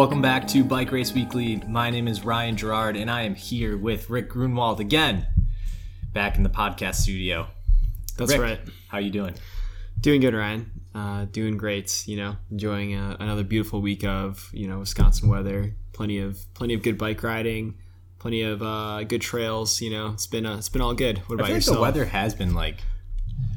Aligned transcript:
Welcome 0.00 0.22
back 0.22 0.48
to 0.48 0.64
Bike 0.64 0.92
Race 0.92 1.12
Weekly. 1.12 1.56
My 1.68 1.90
name 1.90 2.08
is 2.08 2.24
Ryan 2.24 2.56
Gerard, 2.56 2.96
and 2.96 3.10
I 3.10 3.20
am 3.24 3.34
here 3.34 3.76
with 3.76 4.08
Rick 4.08 4.30
Grunwald 4.30 4.80
again, 4.80 5.26
back 6.14 6.36
in 6.38 6.42
the 6.42 6.48
podcast 6.48 6.94
studio. 6.94 7.48
That's 8.16 8.32
Rick, 8.32 8.40
right. 8.40 8.60
How 8.88 8.96
you 8.96 9.10
doing? 9.10 9.34
Doing 10.00 10.22
good, 10.22 10.32
Ryan. 10.32 10.70
Uh, 10.94 11.26
doing 11.26 11.58
great. 11.58 12.08
You 12.08 12.16
know, 12.16 12.36
enjoying 12.50 12.94
uh, 12.94 13.18
another 13.20 13.44
beautiful 13.44 13.82
week 13.82 14.02
of 14.02 14.48
you 14.54 14.66
know 14.66 14.78
Wisconsin 14.78 15.28
weather. 15.28 15.74
Plenty 15.92 16.16
of 16.20 16.38
plenty 16.54 16.72
of 16.72 16.82
good 16.82 16.96
bike 16.96 17.22
riding. 17.22 17.74
Plenty 18.20 18.40
of 18.40 18.62
uh, 18.62 19.04
good 19.04 19.20
trails. 19.20 19.82
You 19.82 19.90
know, 19.90 20.06
it's 20.14 20.26
been 20.26 20.46
uh, 20.46 20.56
it's 20.56 20.70
been 20.70 20.80
all 20.80 20.94
good. 20.94 21.18
What 21.26 21.32
I 21.32 21.34
about 21.34 21.46
feel 21.46 21.54
like 21.54 21.54
yourself? 21.56 21.76
the 21.76 21.82
weather 21.82 22.04
has 22.06 22.34
been 22.34 22.54
like 22.54 22.78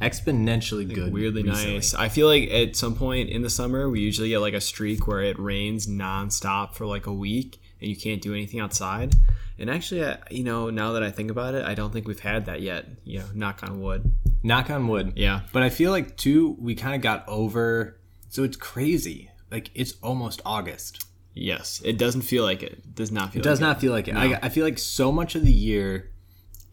exponentially 0.10 0.94
good. 0.94 1.14
Weirdly 1.14 1.44
recently. 1.44 1.74
nice. 1.76 1.94
I 1.94 2.10
feel 2.10 2.28
like 2.28 2.50
at 2.50 2.76
some 2.76 2.96
point 2.96 3.30
in 3.30 3.42
the 3.42 3.50
summer 3.50 3.90
we 3.90 4.00
usually 4.00 4.30
get 4.30 4.40
like 4.40 4.54
a 4.54 4.62
streak 4.62 5.08
where 5.08 5.22
it 5.22 5.40
rains 5.40 5.88
nonstop 5.88 6.74
for 6.74 6.86
like 6.86 7.06
a 7.06 7.14
week 7.14 7.60
and 7.80 7.90
you 7.90 7.96
can't 7.96 8.22
do 8.22 8.34
anything 8.34 8.60
outside. 8.60 9.14
And 9.60 9.70
actually, 9.70 10.06
I, 10.06 10.18
you 10.32 10.44
know, 10.44 10.70
now 10.70 10.94
that 10.94 11.04
I 11.04 11.12
think 11.12 11.30
about 11.30 11.54
it, 11.54 11.64
I 11.64 11.76
don't 11.76 11.92
think 11.92 12.08
we've 12.08 12.20
had 12.20 12.48
that 12.48 12.62
yet. 12.62 12.86
You 13.04 13.20
know, 13.20 13.26
knock 13.34 13.62
on 13.64 13.82
wood. 13.82 14.12
Knock 14.42 14.70
on 14.70 14.88
wood. 14.88 15.14
Yeah. 15.16 15.42
But 15.52 15.64
I 15.64 15.70
feel 15.70 15.92
like 15.92 16.18
too, 16.18 16.56
we 16.60 16.76
kind 16.76 16.96
of 16.96 17.02
got 17.02 17.28
over. 17.28 18.00
So 18.30 18.44
it's 18.44 18.58
crazy. 18.58 19.30
Like 19.52 19.70
it's 19.76 19.94
almost 20.02 20.42
August. 20.46 21.06
Yes, 21.36 21.82
it 21.84 21.98
doesn't 21.98 22.22
feel 22.22 22.44
like 22.44 22.62
it. 22.62 22.74
It 22.74 22.96
does 22.96 23.12
not 23.12 23.34
feel. 23.34 23.42
It 23.42 23.44
does 23.44 23.60
like 23.60 23.68
not 23.68 23.82
feel 23.82 23.92
like 23.92 24.08
it. 24.08 24.16
I, 24.16 24.40
I 24.42 24.50
feel 24.50 24.64
like 24.64 24.78
so 24.78 25.12
much 25.12 25.36
of 25.36 25.44
the 25.44 25.52
year 25.52 26.12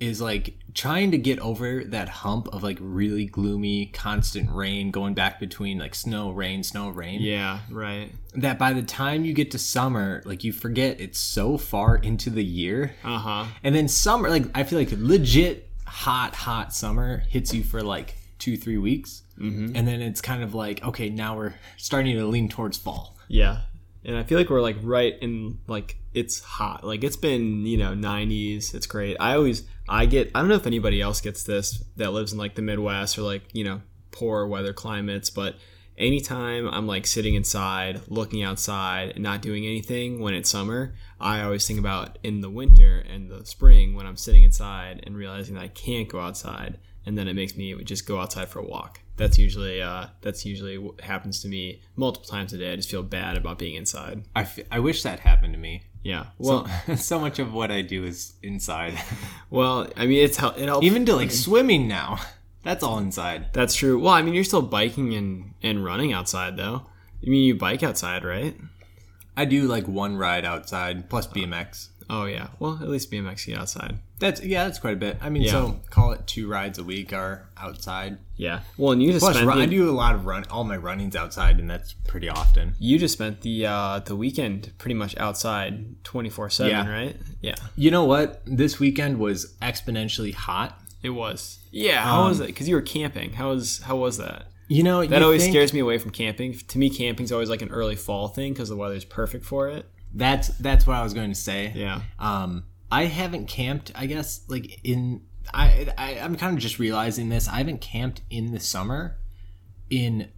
is 0.01 0.21
like 0.21 0.55
trying 0.75 1.11
to 1.11 1.19
get 1.19 1.39
over 1.41 1.85
that 1.85 2.09
hump 2.09 2.49
of 2.49 2.63
like 2.63 2.79
really 2.81 3.27
gloomy, 3.27 3.87
constant 3.87 4.51
rain 4.51 4.91
going 4.91 5.15
back 5.15 5.39
between 5.39 5.79
like 5.79 5.95
snow, 5.95 6.31
rain, 6.31 6.63
snow, 6.63 6.89
rain. 6.89 7.21
Yeah, 7.21 7.61
right. 7.71 8.11
That 8.35 8.59
by 8.59 8.73
the 8.73 8.83
time 8.83 9.25
you 9.25 9.35
get 9.35 9.51
to 9.53 9.59
summer, 9.59 10.23
like 10.25 10.43
you 10.43 10.53
forget 10.53 11.01
it's 11.01 11.19
so 11.19 11.59
far 11.59 11.97
into 11.97 12.31
the 12.31 12.45
year. 12.45 12.95
Uh 13.05 13.19
huh. 13.19 13.47
And 13.63 13.75
then 13.75 13.89
summer, 13.89 14.31
like 14.31 14.45
I 14.55 14.65
feel 14.65 14.79
like 14.79 14.91
legit 14.93 15.69
hot, 15.87 16.35
hot 16.35 16.75
summer 16.75 17.19
hits 17.29 17.53
you 17.53 17.63
for 17.63 17.83
like 17.83 18.17
two, 18.39 18.57
three 18.57 18.79
weeks. 18.79 19.23
Mm-hmm. 19.39 19.77
And 19.77 19.87
then 19.87 20.01
it's 20.01 20.21
kind 20.21 20.43
of 20.43 20.55
like, 20.55 20.83
okay, 20.85 21.11
now 21.11 21.37
we're 21.37 21.55
starting 21.77 22.17
to 22.17 22.27
lean 22.27 22.49
towards 22.49 22.79
fall. 22.79 23.17
Yeah, 23.29 23.61
and 24.05 24.17
I 24.17 24.23
feel 24.23 24.39
like 24.39 24.51
we're 24.51 24.63
like 24.63 24.77
right 24.83 25.17
in 25.21 25.59
like 25.67 25.97
it's 26.15 26.41
hot. 26.41 26.85
Like 26.85 27.05
it's 27.05 27.17
been 27.17 27.67
you 27.67 27.77
know 27.77 27.93
90s. 27.93 28.75
It's 28.75 28.87
great. 28.87 29.17
I 29.21 29.35
always 29.35 29.65
I 29.91 30.07
get. 30.07 30.31
I 30.35 30.41
don't 30.41 30.49
know 30.49 30.55
if 30.55 30.67
anybody 30.67 31.03
else 31.03 31.21
gets 31.21 31.43
this 31.43 31.83
that 31.97 32.13
lives 32.13 32.33
in 32.33 32.39
like 32.39 32.55
the 32.55 32.63
Midwest 32.63 33.19
or 33.19 33.23
like 33.23 33.43
you 33.53 33.65
know 33.65 33.83
poor 34.13 34.47
weather 34.47 34.73
climates, 34.73 35.31
but 35.31 35.57
anytime 35.99 36.69
I'm 36.69 36.87
like 36.87 37.07
sitting 37.07 37.35
inside, 37.35 38.01
looking 38.09 38.43
outside, 38.43 39.11
and 39.11 39.23
not 39.23 39.43
doing 39.43 39.67
anything 39.67 40.21
when 40.21 40.35
it's 40.35 40.49
summer, 40.49 40.95
I 41.21 41.43
always 41.43 41.67
think 41.67 41.81
about 41.81 42.19
in 42.23 42.41
the 42.41 42.49
winter 42.49 43.01
and 43.01 43.29
the 43.29 43.45
spring 43.45 43.95
when 43.95 44.07
I'm 44.07 44.17
sitting 44.17 44.45
inside 44.45 45.03
and 45.05 45.17
realizing 45.17 45.57
that 45.57 45.65
I 45.65 45.69
can't 45.69 46.09
go 46.09 46.21
outside, 46.21 46.79
and 47.05 47.19
then 47.19 47.27
it 47.27 47.35
makes 47.35 47.57
me 47.57 47.75
just 47.83 48.07
go 48.07 48.21
outside 48.21 48.49
for 48.49 48.61
a 48.61 48.67
walk. 48.67 49.01
That's 49.21 49.37
usually 49.37 49.83
uh, 49.83 50.07
that's 50.23 50.47
usually 50.47 50.79
what 50.79 51.03
happens 51.03 51.43
to 51.43 51.49
me 51.49 51.83
multiple 51.95 52.27
times 52.27 52.55
a 52.55 52.59
day. 52.59 52.73
I 52.73 52.77
just 52.77 52.91
feel 52.91 53.03
bad 53.03 53.37
about 53.37 53.59
being 53.59 53.75
inside. 53.75 54.25
I, 54.35 54.41
f- 54.41 54.61
I 54.71 54.79
wish 54.79 55.03
that 55.03 55.21
happened 55.21 55.53
to 55.53 55.59
me. 55.59 55.83
Yeah. 56.03 56.29
Well, 56.39 56.67
so, 56.87 56.95
so 56.97 57.21
much 57.21 57.39
of 57.39 57.53
what 57.53 57.71
I 57.71 57.83
do 57.83 58.05
is 58.05 58.33
inside. 58.43 58.99
well, 59.51 59.87
I 59.95 60.07
mean, 60.07 60.25
it's 60.25 60.39
hel- 60.39 60.55
it 60.57 60.65
helps. 60.65 60.87
Even 60.87 61.05
to 61.05 61.15
like 61.17 61.33
swimming 61.33 61.87
now. 61.87 62.19
That's 62.63 62.83
all 62.83 62.97
inside. 62.97 63.53
That's 63.53 63.75
true. 63.75 64.01
Well, 64.01 64.15
I 64.15 64.23
mean, 64.23 64.33
you're 64.33 64.43
still 64.43 64.63
biking 64.63 65.13
and 65.13 65.53
and 65.63 65.85
running 65.85 66.15
outside 66.15 66.57
though. 66.57 66.87
I 67.23 67.29
mean 67.29 67.45
you 67.45 67.55
bike 67.57 67.83
outside, 67.83 68.25
right? 68.25 68.57
I 69.37 69.45
do 69.45 69.69
like 69.69 69.87
one 69.87 70.17
ride 70.17 70.47
outside 70.47 71.11
plus 71.11 71.27
BMX. 71.27 71.89
Oh 72.09 72.25
yeah. 72.25 72.49
Well, 72.59 72.79
at 72.81 72.89
least 72.89 73.11
BMX 73.11 73.47
get 73.47 73.59
outside. 73.59 73.99
That's 74.21 74.43
yeah, 74.45 74.65
that's 74.65 74.79
quite 74.79 74.93
a 74.93 74.97
bit. 74.97 75.19
I 75.21 75.29
mean, 75.31 75.43
Yeah. 75.43 75.51
so 75.51 75.81
call 75.91 76.13
it 76.13 76.27
two 76.27 76.47
rides 76.49 76.79
a 76.79 76.85
week 76.85 77.13
are 77.13 77.49
outside. 77.57 78.19
Yeah. 78.37 78.61
Well, 78.77 78.93
and 78.93 79.03
you 79.03 79.11
just 79.13 79.23
Plus, 79.25 79.35
spent 79.35 79.49
run, 79.49 79.59
the, 79.59 79.65
I 79.65 79.67
do 79.67 79.91
a 79.91 79.93
lot 79.93 80.15
of 80.15 80.27
run. 80.27 80.45
All 80.51 80.63
my 80.65 80.77
runnings 80.77 81.17
outside, 81.17 81.59
and 81.59 81.69
that's 81.69 81.93
pretty 81.95 82.29
often. 82.29 82.75
you 82.79 82.99
just 82.99 83.15
spent 83.15 83.41
the 83.41 83.67
uh, 83.67 83.99
the 84.01 84.15
weekend 84.15 84.73
pretty 84.79 84.95
much 84.95 85.17
outside 85.17 86.05
twenty 86.05 86.29
four 86.31 86.49
seven, 86.51 86.87
right? 86.89 87.17
Yeah. 87.41 87.57
You 87.77 87.91
know 87.91 88.05
what? 88.05 88.43
This 88.47 88.79
weekend 88.79 89.19
was 89.19 89.55
exponentially 89.61 90.35
hot. 90.35 90.79
It 91.03 91.11
was. 91.11 91.59
Yeah. 91.73 92.03
How 92.03 92.29
was 92.29 92.39
Um, 92.41 92.45
it? 92.45 92.47
Because 92.49 92.69
you 92.69 92.75
were 92.77 92.83
camping. 92.83 93.33
How 93.33 93.49
was 93.51 93.81
how 93.81 93.97
was 93.97 94.19
that? 94.19 94.47
You 94.69 94.83
know 94.85 95.05
That 95.05 95.19
you 95.19 95.25
always 95.25 95.43
think- 95.43 95.53
scares 95.55 95.73
me 95.73 95.81
away 95.81 95.99
from 95.99 96.11
camping. 96.13 96.53
To 96.57 96.79
me, 96.79 96.91
camping's 96.91 97.33
always 97.33 97.49
like 97.51 97.63
an 97.63 97.71
early 97.71 97.97
fall 97.97 98.29
thing 98.29 98.53
because 98.53 98.69
the 98.69 98.77
weather's 98.77 99.05
perfect 99.05 99.45
for 99.45 99.69
it. 99.69 99.87
That's 100.15 100.49
that's 100.59 100.87
what 100.87 100.97
I 100.97 101.03
was 101.03 101.15
going 101.15 101.31
to 101.31 101.35
say. 101.41 101.73
Yeah. 101.75 102.03
Um, 102.19 102.65
I 102.91 103.05
haven't 103.05 103.47
camped. 103.47 103.93
I 103.95 104.07
guess 104.07 104.43
like 104.49 104.81
in 104.85 105.23
I, 105.55 105.89
I 105.97 106.19
I'm 106.21 106.37
kind 106.37 106.55
of 106.57 106.61
just 106.63 106.79
realizing 106.79 107.29
this. 107.29 107.49
I 107.49 107.59
haven't 107.59 107.81
camped 107.81 108.23
in 108.31 108.53
the 108.53 108.61
summer 108.61 109.17
in 109.89 110.29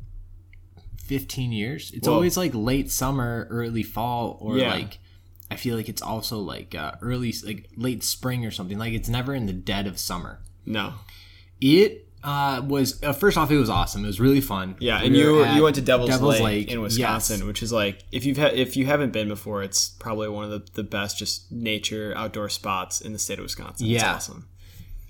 15 1.05 1.53
years. 1.53 1.91
It's 1.93 2.07
Whoa. 2.07 2.15
always 2.15 2.37
like 2.37 2.53
late 2.55 2.91
summer, 2.91 3.47
early 3.51 3.83
fall, 3.83 4.39
or 4.41 4.59
Yeah. 4.59 4.71
like 4.71 4.99
I 5.51 5.57
feel 5.57 5.77
like 5.77 5.89
it's 5.89 6.03
also 6.03 6.39
like 6.39 6.75
uh, 6.75 6.93
early 7.03 7.35
like 7.45 7.69
late 7.77 8.03
spring 8.03 8.47
or 8.47 8.51
something. 8.51 8.79
Like 8.79 8.93
it's 8.95 9.09
never 9.09 9.35
in 9.35 9.47
the 9.47 9.53
dead 9.53 9.87
of 9.87 9.99
summer. 9.99 10.41
No. 10.65 10.95
It 11.61 12.09
uh, 12.25 12.63
was 12.67 13.03
uh, 13.03 13.13
first 13.13 13.37
off, 13.37 13.51
it 13.51 13.57
was 13.57 13.69
awesome. 13.71 14.05
It 14.05 14.07
was 14.07 14.21
really 14.21 14.41
fun. 14.41 14.77
Yeah, 14.79 15.01
We 15.01 15.07
and 15.09 15.17
you 15.17 15.45
you 15.45 15.63
went 15.63 15.75
to 15.77 15.83
Devil's, 15.83 16.11
Devil's 16.11 16.35
Lake, 16.35 16.43
Lake, 16.43 16.71
in 16.71 16.81
Wisconsin, 16.81 17.39
yes. 17.39 17.47
which 17.47 17.63
is 17.63 17.73
like 17.73 18.05
if 18.13 18.25
you've 18.25 18.39
ha- 18.39 18.53
if 18.53 18.77
you 18.77 18.87
haven't 18.87 19.13
been 19.13 19.29
before, 19.29 19.63
it's 19.63 19.89
probably 19.89 20.29
one 20.29 20.45
of 20.45 20.51
the, 20.51 20.63
the 20.75 20.85
best 20.85 21.19
just 21.19 21.51
nature 21.51 22.13
outdoor 22.17 22.49
spots 22.49 23.01
in 23.01 23.13
the 23.13 23.19
state 23.19 23.39
of 23.39 23.43
Wisconsin. 23.45 23.87
It's 23.87 24.03
Yeah. 24.03 24.15
awesome. 24.15 24.47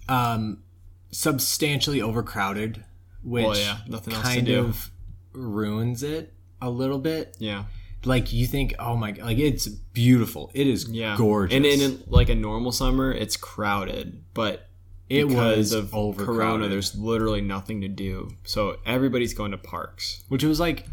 um, 0.08 0.62
substantially 1.10 2.00
overcrowded, 2.00 2.84
which 3.22 3.44
Well, 3.44 3.56
yeah, 3.56 3.78
nothing 3.86 4.14
else 4.14 4.22
kind 4.24 4.48
of 4.48 4.90
ruins 5.32 6.02
it 6.02 6.32
a 6.60 6.70
little 6.70 6.98
bit. 6.98 7.36
Yeah, 7.38 7.64
Like 8.04 8.32
you 8.32 8.46
think, 8.46 8.74
oh 8.78 8.96
my, 8.96 9.12
like 9.12 9.38
it's 9.38 9.66
beautiful. 9.68 10.50
It 10.54 10.66
is 10.66 10.88
yeah, 10.88 11.16
gorgeous. 11.18 11.54
And 11.56 11.66
in 11.66 12.02
like 12.06 12.28
a 12.30 12.34
normal 12.34 12.72
summer, 12.72 13.12
it's 13.12 13.36
crowded, 13.36 14.24
but 14.34 14.68
it 15.12 15.28
was 15.28 15.72
of 15.72 15.92
Corona, 16.16 16.68
there's 16.68 16.94
literally 16.94 17.40
nothing 17.40 17.80
to 17.82 17.88
do. 17.88 18.30
So 18.44 18.78
everybody's 18.86 19.34
going 19.34 19.50
to 19.52 19.58
parks. 19.58 20.24
which 20.28 20.44
was 20.44 20.58
like 20.58 20.86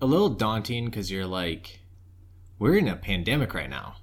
a 0.00 0.06
little 0.06 0.28
daunting 0.28 0.86
because 0.86 1.10
you're 1.10 1.26
like, 1.26 1.80
we're 2.58 2.76
in 2.76 2.88
a 2.88 2.96
pandemic 2.96 3.54
right 3.54 3.70
now. 3.70 3.96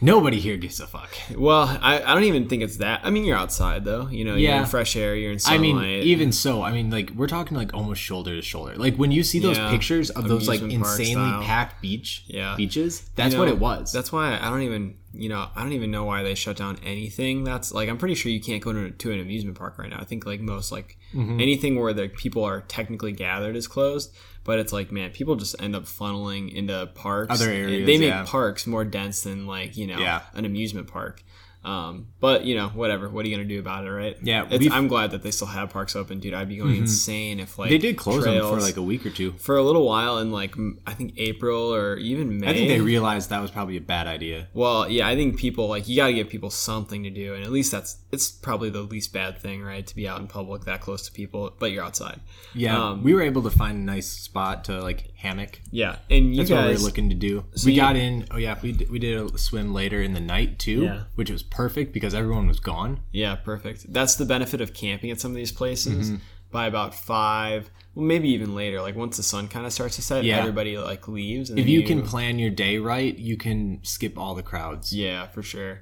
Nobody 0.00 0.40
here 0.40 0.56
gives 0.58 0.78
a 0.78 0.86
fuck. 0.86 1.10
Well, 1.34 1.78
I, 1.80 2.02
I 2.02 2.14
don't 2.14 2.24
even 2.24 2.48
think 2.48 2.62
it's 2.62 2.76
that. 2.78 3.00
I 3.02 3.10
mean, 3.10 3.24
you're 3.24 3.36
outside 3.36 3.84
though. 3.84 4.08
You 4.08 4.24
know, 4.26 4.34
you're 4.36 4.52
in 4.54 4.66
fresh 4.66 4.94
air. 4.94 5.16
You're 5.16 5.32
in 5.32 5.38
sunlight. 5.38 5.58
I 5.58 5.62
mean, 5.62 5.84
even 6.02 6.32
so, 6.32 6.62
I 6.62 6.70
mean, 6.72 6.90
like 6.90 7.10
we're 7.10 7.26
talking 7.28 7.56
like 7.56 7.72
almost 7.72 8.02
shoulder 8.02 8.34
to 8.36 8.42
shoulder. 8.42 8.74
Like 8.76 8.96
when 8.96 9.10
you 9.10 9.22
see 9.22 9.38
those 9.38 9.56
Yeah. 9.56 9.70
pictures 9.70 10.10
of 10.10 10.28
those 10.28 10.48
like 10.48 10.60
insanely 10.60 11.12
style. 11.14 11.42
packed 11.42 11.80
beach 11.80 12.24
Yeah. 12.26 12.54
beaches, 12.56 13.08
that's 13.14 13.32
You 13.32 13.38
know, 13.38 13.44
what 13.44 13.48
it 13.52 13.58
was. 13.58 13.90
That's 13.90 14.12
why 14.12 14.38
I 14.38 14.50
don't 14.50 14.62
even, 14.62 14.96
you 15.14 15.30
know, 15.30 15.48
I 15.56 15.62
don't 15.62 15.72
even 15.72 15.90
know 15.90 16.04
why 16.04 16.22
they 16.22 16.34
shut 16.34 16.56
down 16.58 16.78
anything. 16.84 17.42
That's 17.44 17.72
like 17.72 17.88
I'm 17.88 17.96
pretty 17.96 18.14
sure 18.16 18.30
you 18.30 18.40
can't 18.40 18.62
go 18.62 18.74
to, 18.74 18.90
to 18.90 19.12
an 19.12 19.20
amusement 19.20 19.56
park 19.56 19.78
right 19.78 19.88
now. 19.88 19.98
I 19.98 20.04
think 20.04 20.26
like 20.26 20.40
most 20.40 20.70
like 20.72 20.98
Mm-hmm. 21.14 21.40
anything 21.40 21.80
where 21.80 21.94
the 21.94 22.08
people 22.08 22.44
are 22.44 22.60
technically 22.62 23.12
gathered 23.12 23.56
is 23.56 23.66
closed. 23.66 24.14
But 24.46 24.60
it's 24.60 24.72
like 24.72 24.90
man, 24.92 25.10
people 25.10 25.34
just 25.36 25.60
end 25.60 25.74
up 25.76 25.84
funneling 25.84 26.54
into 26.54 26.86
parks. 26.94 27.30
Other 27.34 27.50
areas, 27.50 27.84
They 27.84 27.98
make 27.98 28.08
yeah. 28.08 28.24
parks 28.26 28.66
more 28.66 28.84
dense 28.84 29.22
than 29.24 29.46
like 29.46 29.76
you 29.76 29.86
know 29.88 29.98
Yeah. 29.98 30.22
an 30.34 30.44
amusement 30.46 30.86
park. 30.86 31.22
Um, 31.66 32.06
but 32.20 32.44
you 32.44 32.54
know, 32.54 32.68
whatever. 32.68 33.08
What 33.08 33.24
are 33.24 33.28
you 33.28 33.36
gonna 33.36 33.48
do 33.48 33.58
about 33.58 33.84
it, 33.84 33.90
right? 33.90 34.16
Yeah, 34.22 34.46
I'm 34.70 34.86
glad 34.86 35.10
that 35.10 35.22
they 35.22 35.32
still 35.32 35.48
have 35.48 35.70
parks 35.70 35.96
open, 35.96 36.20
dude. 36.20 36.32
I'd 36.32 36.48
be 36.48 36.56
going 36.58 36.76
insane 36.76 37.40
if 37.40 37.58
like 37.58 37.70
they 37.70 37.78
did 37.78 37.96
close 37.96 38.22
them 38.24 38.40
for 38.40 38.60
like 38.60 38.76
a 38.76 38.82
week 38.82 39.04
or 39.04 39.10
two. 39.10 39.32
for 39.32 39.56
a 39.56 39.62
little 39.62 39.84
while 39.84 40.18
in 40.18 40.30
like 40.30 40.54
I 40.86 40.92
think 40.94 41.14
April 41.16 41.74
or 41.74 41.96
even 41.96 42.38
May. 42.38 42.48
I 42.48 42.52
think 42.54 42.68
they 42.68 42.80
realized 42.80 43.30
that 43.30 43.42
was 43.42 43.50
probably 43.50 43.76
a 43.76 43.80
bad 43.80 44.06
idea. 44.06 44.46
Well, 44.54 44.88
yeah, 44.88 45.08
I 45.08 45.16
think 45.16 45.38
people 45.38 45.66
like 45.68 45.88
you 45.88 45.96
got 45.96 46.06
to 46.06 46.12
give 46.12 46.28
people 46.28 46.50
something 46.50 47.02
to 47.02 47.10
do, 47.10 47.34
and 47.34 47.42
at 47.44 47.50
least 47.50 47.72
that's 47.72 47.96
it's 48.12 48.30
probably 48.30 48.70
the 48.70 48.82
least 48.82 49.12
bad 49.12 49.38
thing, 49.38 49.62
right? 49.62 49.84
To 49.86 49.94
be 49.96 50.06
out 50.06 50.20
in 50.20 50.28
public 50.28 50.64
that 50.66 50.80
close 50.80 51.02
to 51.06 51.12
people, 51.12 51.52
but 51.58 51.72
you're 51.72 51.82
outside. 51.84 52.20
Yeah, 52.54 52.90
Um, 52.90 53.02
we 53.02 53.12
were 53.12 53.22
able 53.22 53.42
to 53.42 53.50
find 53.50 53.76
a 53.76 53.80
nice 53.80 54.06
spot 54.08 54.64
to 54.66 54.80
like 54.80 55.10
hammock. 55.16 55.60
Yeah, 55.72 55.96
and 56.10 56.30
you 56.30 56.38
That's 56.42 56.50
what 56.50 56.62
we 56.64 56.70
guys, 56.74 56.78
were 56.80 56.86
looking 56.86 57.08
to 57.08 57.16
do. 57.16 57.44
So 57.56 57.66
we 57.66 57.72
you- 57.72 57.80
got 57.80 57.96
in. 57.96 58.26
Oh 58.30 58.36
yeah, 58.36 58.56
we 58.62 58.72
did, 58.72 58.88
we 58.90 58.98
did 59.00 59.18
a 59.20 59.36
swim 59.36 59.74
later 59.74 60.00
in 60.00 60.14
the 60.14 60.20
night 60.20 60.58
too, 60.60 60.82
Yeah. 60.84 61.02
which 61.16 61.30
was 61.30 61.42
perfect 61.56 61.92
because 61.92 62.14
everyone 62.14 62.46
was 62.48 62.60
gone. 62.60 63.00
yeah, 63.12 63.34
perfect. 63.36 63.92
That's 63.92 64.16
the 64.16 64.24
benefit 64.24 64.60
of 64.60 64.72
camping 64.74 65.10
at 65.10 65.20
some 65.20 65.30
of 65.32 65.36
these 65.36 65.52
places. 65.52 66.10
Mm-hmm. 66.10 66.22
By 66.52 66.66
about 66.66 66.94
five, 66.94 67.70
well, 67.94 68.04
maybe 68.06 68.28
even 68.30 68.54
later, 68.54 68.80
like 68.80 68.94
once 68.94 69.16
the 69.16 69.22
sun 69.22 69.48
kind 69.48 69.66
of 69.66 69.72
starts 69.72 69.96
to 69.96 70.02
set, 70.02 70.24
Yeah. 70.24 70.38
everybody 70.38 70.78
like 70.78 71.08
leaves. 71.08 71.50
And 71.50 71.58
If 71.58 71.64
then 71.66 71.72
you 71.74 71.82
can 71.82 72.02
plan 72.02 72.38
your 72.38 72.50
day 72.50 72.78
right, 72.78 73.16
you 73.18 73.36
can 73.36 73.80
skip 73.82 74.16
all 74.16 74.34
the 74.34 74.44
crowds. 74.44 74.92
Yeah, 74.92 75.26
for 75.26 75.42
sure. 75.42 75.80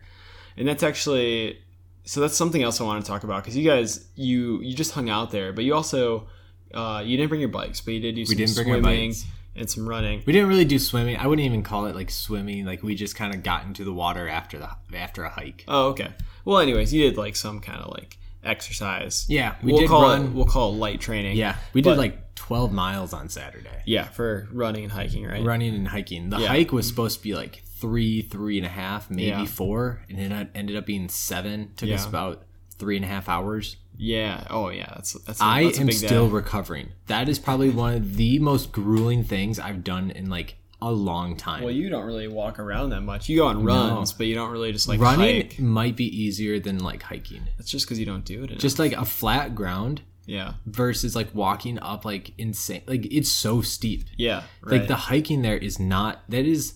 And 0.56 0.66
that's 0.66 0.82
actually 0.82 1.58
so 2.04 2.20
that's 2.20 2.34
something 2.36 2.62
else 2.62 2.80
I 2.80 2.84
want 2.84 3.04
to 3.04 3.08
talk 3.10 3.24
about 3.24 3.42
because 3.42 3.56
you 3.56 3.68
guys 3.68 4.08
you 4.14 4.60
you 4.62 4.74
just 4.74 4.92
hung 4.92 5.10
out 5.10 5.30
there, 5.32 5.52
but 5.52 5.64
you 5.64 5.74
also 5.74 6.28
uh, 6.72 7.02
you 7.04 7.16
didn't 7.18 7.28
bring 7.28 7.40
your 7.40 7.50
bikes, 7.50 7.80
but 7.82 7.92
you 7.94 8.00
did 8.00 8.14
do 8.16 8.24
some 8.24 8.36
didn't 8.36 8.54
bring 8.56 8.70
our 8.70 8.80
swimming. 8.80 9.10
bikes. 9.10 9.24
And 9.56 9.68
some 9.70 9.88
running. 9.88 10.22
We 10.26 10.32
didn't 10.32 10.48
really 10.48 10.64
do 10.64 10.78
swimming. 10.78 11.16
I 11.16 11.26
wouldn't 11.26 11.44
even 11.46 11.62
call 11.62 11.86
it 11.86 11.94
like 11.94 12.10
swimming. 12.10 12.64
Like 12.64 12.82
we 12.82 12.94
just 12.94 13.14
kind 13.16 13.34
of 13.34 13.42
got 13.42 13.64
into 13.64 13.84
the 13.84 13.92
water 13.92 14.28
after 14.28 14.58
the 14.58 14.70
after 14.96 15.24
a 15.24 15.28
hike. 15.30 15.64
Oh, 15.68 15.88
okay. 15.90 16.12
Well, 16.44 16.58
anyways, 16.58 16.92
you 16.92 17.02
did 17.02 17.16
like 17.16 17.36
some 17.36 17.60
kind 17.60 17.80
of 17.80 17.90
like 17.92 18.18
exercise. 18.42 19.26
Yeah, 19.28 19.56
we 19.62 19.72
we'll 19.72 19.80
did 19.82 19.88
call 19.88 20.02
run. 20.02 20.24
it 20.26 20.30
we'll 20.32 20.44
call 20.46 20.72
it 20.72 20.76
light 20.76 21.00
training. 21.00 21.36
yeah, 21.36 21.56
we 21.72 21.80
did 21.82 21.96
like 21.98 22.34
12 22.36 22.72
miles 22.72 23.12
on 23.14 23.28
Saturday. 23.28 23.82
yeah 23.86 24.04
for 24.04 24.48
running 24.52 24.84
and 24.84 24.92
hiking, 24.92 25.24
right? 25.24 25.42
Running 25.42 25.74
and 25.74 25.88
hiking. 25.88 26.30
The 26.30 26.38
Yeah. 26.40 26.48
hike 26.48 26.72
was 26.72 26.86
supposed 26.86 27.18
to 27.18 27.22
be 27.22 27.34
like 27.34 27.62
three, 27.76 28.22
three 28.22 28.56
and 28.58 28.66
a 28.66 28.70
half, 28.70 29.10
maybe 29.10 29.28
Yeah. 29.28 29.44
four, 29.46 30.02
and 30.10 30.18
it 30.18 30.48
ended 30.54 30.76
up 30.76 30.86
being 30.86 31.08
seven. 31.08 31.70
Took 31.76 31.90
us 31.90 32.06
about 32.06 32.42
three 32.78 32.96
and 32.96 33.04
a 33.04 33.08
half 33.08 33.28
hours. 33.28 33.76
Yeah. 33.96 34.46
Oh, 34.50 34.68
yeah. 34.70 34.92
That's 34.94 35.12
that's. 35.12 35.40
A, 35.40 35.44
I 35.44 35.64
that's 35.64 35.80
am 35.80 35.90
still 35.92 36.26
day. 36.26 36.34
recovering. 36.34 36.88
That 37.06 37.28
is 37.28 37.38
probably 37.38 37.70
one 37.70 37.94
of 37.94 38.16
the 38.16 38.38
most 38.38 38.72
grueling 38.72 39.24
things 39.24 39.58
I've 39.58 39.84
done 39.84 40.10
in 40.10 40.28
like 40.30 40.56
a 40.82 40.90
long 40.90 41.36
time. 41.36 41.62
Well, 41.62 41.72
you 41.72 41.88
don't 41.88 42.04
really 42.04 42.28
walk 42.28 42.58
around 42.58 42.90
that 42.90 43.00
much. 43.00 43.28
You 43.28 43.38
go 43.38 43.46
on 43.46 43.64
runs, 43.64 44.12
but 44.12 44.26
you 44.26 44.34
don't 44.34 44.50
really 44.50 44.72
just 44.72 44.88
like 44.88 45.00
Running 45.00 45.42
hike. 45.42 45.58
might 45.58 45.96
be 45.96 46.04
easier 46.04 46.60
than 46.60 46.78
like 46.78 47.02
hiking. 47.02 47.48
That's 47.56 47.70
just 47.70 47.86
because 47.86 47.98
you 47.98 48.06
don't 48.06 48.24
do 48.24 48.44
it. 48.44 48.50
Enough. 48.50 48.60
Just 48.60 48.78
like 48.78 48.92
a 48.92 49.04
flat 49.04 49.54
ground 49.54 50.02
yeah, 50.26 50.54
versus 50.66 51.14
like 51.16 51.34
walking 51.34 51.78
up 51.78 52.04
like 52.04 52.32
insane. 52.38 52.82
Like 52.86 53.06
it's 53.10 53.30
so 53.30 53.62
steep. 53.62 54.04
yeah. 54.16 54.42
Right. 54.62 54.80
Like 54.80 54.88
the 54.88 54.96
hiking 54.96 55.42
there 55.42 55.56
is 55.56 55.78
not. 55.78 56.20
That 56.28 56.44
is 56.44 56.74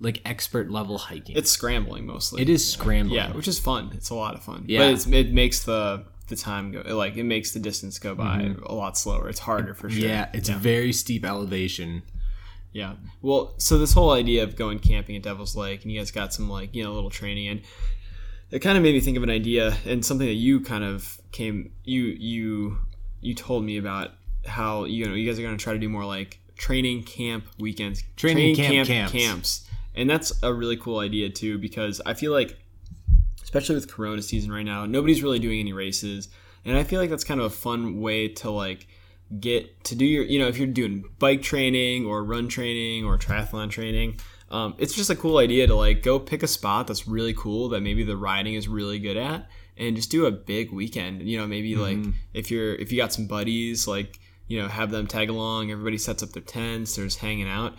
like 0.00 0.20
expert 0.24 0.70
level 0.70 0.98
hiking. 0.98 1.36
it's 1.36 1.50
scrambling 1.50 2.06
mostly. 2.06 2.42
it 2.42 2.48
is 2.48 2.68
scrambling. 2.68 3.16
Yeah, 3.16 3.32
which 3.32 3.48
is 3.48 3.58
fun. 3.58 3.90
It's 3.94 4.10
a 4.10 4.14
lot 4.14 4.34
of 4.34 4.42
fun. 4.42 4.64
Yeah. 4.66 4.80
but 4.80 4.92
it's, 4.92 5.06
it 5.06 5.32
makes 5.32 5.64
the 5.64 6.04
the 6.28 6.36
time 6.36 6.72
go 6.72 6.80
like 6.96 7.16
it 7.16 7.24
makes 7.24 7.52
the 7.52 7.60
distance 7.60 7.98
go 7.98 8.14
by 8.14 8.38
Mm-hmm. 8.38 8.64
a 8.64 8.72
lot 8.72 8.96
slower. 8.96 9.28
It's 9.28 9.40
harder 9.40 9.74
for 9.74 9.90
sure. 9.90 10.08
Yeah, 10.08 10.28
it's 10.32 10.48
a 10.48 10.54
very 10.54 10.92
steep 10.92 11.24
elevation. 11.24 12.02
Yeah. 12.72 12.94
Well, 13.22 13.54
so 13.58 13.78
this 13.78 13.92
whole 13.92 14.10
idea 14.10 14.42
of 14.42 14.56
going 14.56 14.78
camping 14.80 15.14
at 15.16 15.22
Devil's 15.22 15.54
Lake, 15.54 15.82
and 15.84 15.92
you 15.92 16.00
guys 16.00 16.10
got 16.10 16.32
some 16.34 16.48
like 16.50 16.74
you 16.74 16.82
know 16.82 16.92
little 16.92 17.10
training, 17.10 17.48
and 17.48 17.60
it 18.50 18.60
kind 18.60 18.76
of 18.76 18.82
made 18.82 18.94
me 18.94 19.00
think 19.00 19.16
of 19.16 19.22
an 19.22 19.30
idea 19.30 19.76
and 19.86 20.04
something 20.04 20.26
that 20.26 20.34
you 20.34 20.60
kind 20.60 20.84
of 20.84 21.20
came 21.32 21.72
you 21.84 22.04
you 22.04 22.78
you 23.20 23.34
told 23.34 23.64
me 23.64 23.76
about 23.76 24.10
how 24.46 24.84
you 24.84 25.06
know 25.06 25.14
you 25.14 25.26
guys 25.28 25.38
are 25.38 25.42
going 25.42 25.56
to 25.56 25.62
try 25.62 25.72
to 25.72 25.78
do 25.78 25.88
more 25.88 26.04
like 26.04 26.38
training 26.56 27.02
camp 27.04 27.44
weekends, 27.58 28.02
Training 28.16 28.54
camp 28.56 28.86
camps. 28.88 29.12
camps, 29.12 29.70
and 29.94 30.08
that's 30.10 30.32
a 30.42 30.52
really 30.52 30.76
cool 30.76 30.98
idea 30.98 31.30
too 31.30 31.58
because 31.58 32.00
I 32.06 32.14
feel 32.14 32.32
like 32.32 32.58
especially 33.54 33.76
with 33.76 33.88
Corona 33.88 34.20
season 34.20 34.50
right 34.50 34.64
now, 34.64 34.84
nobody's 34.84 35.22
really 35.22 35.38
doing 35.38 35.60
any 35.60 35.72
races, 35.72 36.28
and 36.64 36.76
I 36.76 36.82
feel 36.82 37.00
like 37.00 37.08
that's 37.08 37.22
kind 37.22 37.38
of 37.38 37.46
a 37.46 37.50
fun 37.50 38.00
way 38.00 38.26
to 38.26 38.50
like 38.50 38.88
get 39.40 39.84
to 39.84 39.94
do 39.94 40.04
your 40.04 40.24
you 40.24 40.40
know 40.40 40.48
if 40.48 40.58
you're 40.58 40.66
doing 40.66 41.04
bike 41.18 41.40
training 41.40 42.04
or 42.04 42.24
run 42.24 42.48
training 42.48 43.04
or 43.04 43.16
triathlon 43.16 43.70
training 43.70 44.20
um, 44.50 44.74
it's 44.78 44.94
just 44.94 45.08
a 45.08 45.16
cool 45.16 45.38
idea 45.38 45.66
to 45.66 45.74
like 45.74 46.02
go 46.02 46.18
pick 46.18 46.42
a 46.42 46.46
spot 46.46 46.86
that's 46.86 47.08
really 47.08 47.32
cool 47.32 47.70
that 47.70 47.80
maybe 47.80 48.04
the 48.04 48.16
riding 48.16 48.54
is 48.54 48.68
really 48.68 48.98
good 48.98 49.16
at 49.16 49.48
and 49.78 49.96
just 49.96 50.10
do 50.10 50.26
a 50.26 50.30
big 50.30 50.72
weekend. 50.72 51.22
You 51.22 51.38
know 51.38 51.46
maybe 51.46 51.76
like 51.76 51.98
if 52.34 52.50
you're 52.50 52.74
if 52.74 52.92
you 52.92 52.98
got 52.98 53.12
some 53.12 53.26
buddies 53.26 53.88
like 53.88 54.18
you 54.46 54.60
know 54.60 54.68
have 54.68 54.90
them 54.90 55.06
tag 55.06 55.30
along 55.30 55.70
everybody 55.70 55.96
sets 55.96 56.22
up 56.22 56.32
their 56.32 56.42
tents 56.42 56.96
they're 56.96 57.06
just 57.06 57.18
hanging 57.18 57.48
out 57.48 57.74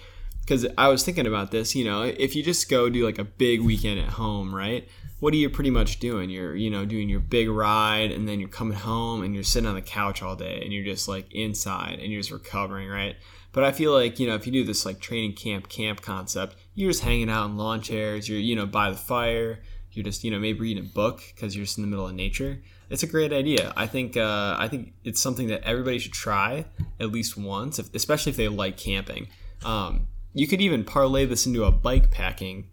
because 0.46 0.66
i 0.78 0.88
was 0.88 1.04
thinking 1.04 1.28
about 1.28 1.52
this 1.52 1.76
you 1.76 1.84
know 1.84 2.04
if 2.04 2.36
you 2.36 2.44
just 2.44 2.70
go 2.70 2.90
do 2.90 3.04
like 3.04 3.20
a 3.20 3.24
big 3.24 3.62
weekend 3.62 4.00
at 4.00 4.10
home 4.10 4.54
right 4.54 4.88
what 5.20 5.34
are 5.34 5.38
you 5.38 5.50
pretty 5.50 5.70
much 5.70 6.00
doing? 6.00 6.30
You're 6.30 6.56
you 6.56 6.70
know 6.70 6.86
doing 6.86 7.10
your 7.10 7.20
big 7.20 7.50
ride 7.50 8.12
and 8.12 8.28
then 8.28 8.40
you're 8.40 8.50
coming 8.50 8.78
home 8.78 9.24
and 9.24 9.34
you're 9.34 9.44
sitting 9.44 9.68
on 9.68 9.76
the 9.76 9.82
couch 9.82 10.22
all 10.22 10.36
day 10.36 10.62
and 10.62 10.74
you're 10.74 10.84
just 10.84 11.08
like 11.08 11.34
inside 11.34 12.00
and 12.00 12.12
you're 12.12 12.22
just 12.22 12.32
recovering 12.32 12.90
right? 12.90 13.16
But 13.52 13.64
i 13.64 13.72
feel 13.72 13.94
like 13.94 14.20
you 14.20 14.28
know 14.28 14.36
if 14.36 14.46
you 14.46 14.52
do 14.52 14.66
this 14.66 14.86
like 14.86 15.00
training 15.00 15.34
camp 15.34 15.70
camp 15.70 16.02
concept 16.02 16.58
you're 16.74 16.92
just 16.92 17.04
hanging 17.04 17.30
out 17.30 17.46
in 17.46 17.58
lawn 17.58 17.82
chairs 17.82 18.28
you're 18.28 18.38
you 18.38 18.54
know 18.54 18.66
by 18.66 18.90
the 18.92 18.98
fire 18.98 19.62
you're 19.92 20.04
just 20.04 20.26
you 20.26 20.32
know 20.32 20.40
maybe 20.40 20.60
reading 20.60 20.84
a 20.84 20.88
book 20.88 21.22
because 21.34 21.56
you're 21.56 21.64
just 21.64 21.78
in 21.78 21.84
the 21.84 21.88
middle 21.88 22.06
of 22.06 22.14
nature. 22.14 22.62
It's 22.90 23.02
a 23.02 23.08
great 23.08 23.34
idea. 23.34 23.74
I 23.76 23.88
think 23.88 24.18
uh, 24.18 24.58
i 24.60 24.68
think 24.68 24.94
it's 25.04 25.22
something 25.22 25.48
that 25.48 25.64
everybody 25.64 25.98
should 25.98 26.14
try 26.14 26.66
at 27.00 27.12
least 27.12 27.38
once 27.38 27.80
if, 27.80 27.94
especially 27.96 28.32
if 28.32 28.36
they 28.38 28.48
like 28.48 28.78
camping. 28.78 29.30
Um, 29.64 30.08
you 30.36 30.46
could 30.48 30.62
even 30.62 30.84
parlay 30.84 31.26
this 31.26 31.48
into 31.48 31.64
a 31.64 31.72
bike 31.72 32.12
packing 32.12 32.68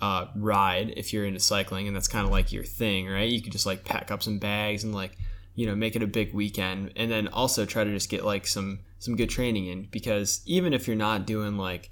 uh, 0.00 0.26
ride 0.34 0.92
if 0.96 1.12
you're 1.12 1.24
into 1.24 1.40
cycling 1.40 1.86
and 1.86 1.94
that's 1.94 2.08
kind 2.08 2.26
of 2.26 2.32
like 2.32 2.52
your 2.52 2.64
thing 2.64 3.06
right? 3.08 3.28
You 3.30 3.40
could 3.40 3.52
just 3.52 3.66
like 3.66 3.84
pack 3.84 4.10
up 4.10 4.22
some 4.22 4.38
bags 4.38 4.82
and 4.82 4.94
like 4.94 5.16
you 5.54 5.66
know 5.66 5.74
make 5.76 5.94
it 5.96 6.02
a 6.02 6.06
big 6.06 6.34
weekend 6.34 6.92
and 6.96 7.10
then 7.10 7.28
also 7.28 7.64
try 7.64 7.84
to 7.84 7.90
just 7.90 8.10
get 8.10 8.24
like 8.24 8.46
some 8.46 8.80
some 8.98 9.14
good 9.16 9.30
training 9.30 9.66
in 9.68 9.84
because 9.90 10.42
even 10.46 10.72
if 10.74 10.86
you're 10.86 10.96
not 10.96 11.26
doing 11.26 11.56
like 11.56 11.90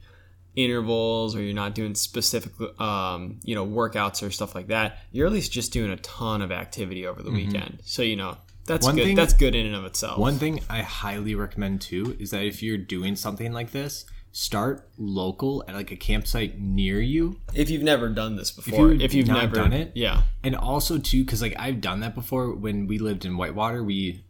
intervals 0.56 1.34
or 1.34 1.42
you're 1.42 1.54
not 1.54 1.74
doing 1.74 1.94
specific 1.94 2.52
um, 2.80 3.40
you 3.42 3.54
know 3.54 3.66
workouts 3.66 4.26
or 4.26 4.30
stuff 4.30 4.54
like 4.54 4.68
that 4.68 4.98
you're 5.12 5.26
at 5.26 5.32
least 5.32 5.50
just 5.50 5.72
doing 5.72 5.90
a 5.90 5.96
ton 5.96 6.42
of 6.42 6.52
activity 6.52 7.06
over 7.06 7.22
the 7.22 7.30
weekend. 7.30 7.80
So 7.84 8.02
you 8.02 8.16
know 8.16 8.36
that's 8.66 8.86
One 8.86 8.96
good 8.96 9.04
thing- 9.04 9.16
that's 9.16 9.34
good 9.34 9.54
in 9.54 9.66
and 9.66 9.74
of 9.74 9.84
itself. 9.84 10.18
One 10.18 10.38
thing 10.38 10.60
I 10.70 10.82
highly 10.82 11.34
recommend 11.34 11.80
too 11.80 12.16
is 12.18 12.30
that 12.30 12.44
if 12.44 12.62
you're 12.62 12.78
doing 12.78 13.16
something 13.16 13.52
like 13.52 13.72
this, 13.72 14.06
start 14.36 14.88
local 14.98 15.62
at 15.69 15.76
like 15.76 15.92
a 15.92 15.96
campsite 15.96 16.58
near 16.58 17.00
you. 17.00 17.38
if 17.54 17.70
you've 17.70 17.84
never 17.84 18.08
done 18.08 18.34
this 18.34 18.50
before 18.50 18.90
you've 18.92 19.00
if 19.00 19.14
you've 19.14 19.28
not 19.28 19.38
never 19.42 19.54
done 19.54 19.72
it, 19.72 19.92
yeah 19.94 20.22
And 20.42 20.56
also 20.56 20.98
too, 20.98 21.25
because 21.25 21.40
like 21.40 21.54
I've 21.56 21.81
done 21.81 22.00
that 22.00 22.16
before 22.16 22.52
when 22.52 22.88
we 22.88 22.98
lived 22.98 23.25
in 23.25 23.36
Whitewater. 23.36 23.84
We 23.84 24.25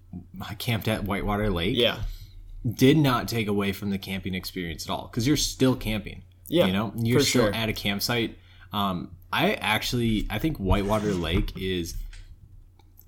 camped 0.58 0.88
at 0.88 1.04
Whitewater 1.04 1.48
Lake. 1.50 1.74
yeah 1.78 2.02
Did 2.70 2.98
not 2.98 3.28
take 3.28 3.48
away 3.48 3.72
from 3.72 3.88
the 3.88 3.96
camping 3.98 4.34
experience 4.34 4.84
at 4.86 4.90
all 4.90 5.08
because 5.10 5.26
you're 5.26 5.38
still 5.38 5.74
camping. 5.74 6.22
Yeah, 6.48 6.66
You 6.66 6.74
know, 6.74 6.92
you're 6.96 7.20
for 7.20 7.24
still 7.26 7.44
sure. 7.46 7.54
at 7.54 7.70
a 7.70 7.72
campsite. 7.72 8.36
Um, 8.74 9.12
I 9.32 9.54
actually 9.54 10.26
I 10.28 10.38
think 10.38 10.58
Whitewater 10.58 11.14
Lake 11.14 11.52
is 11.56 11.94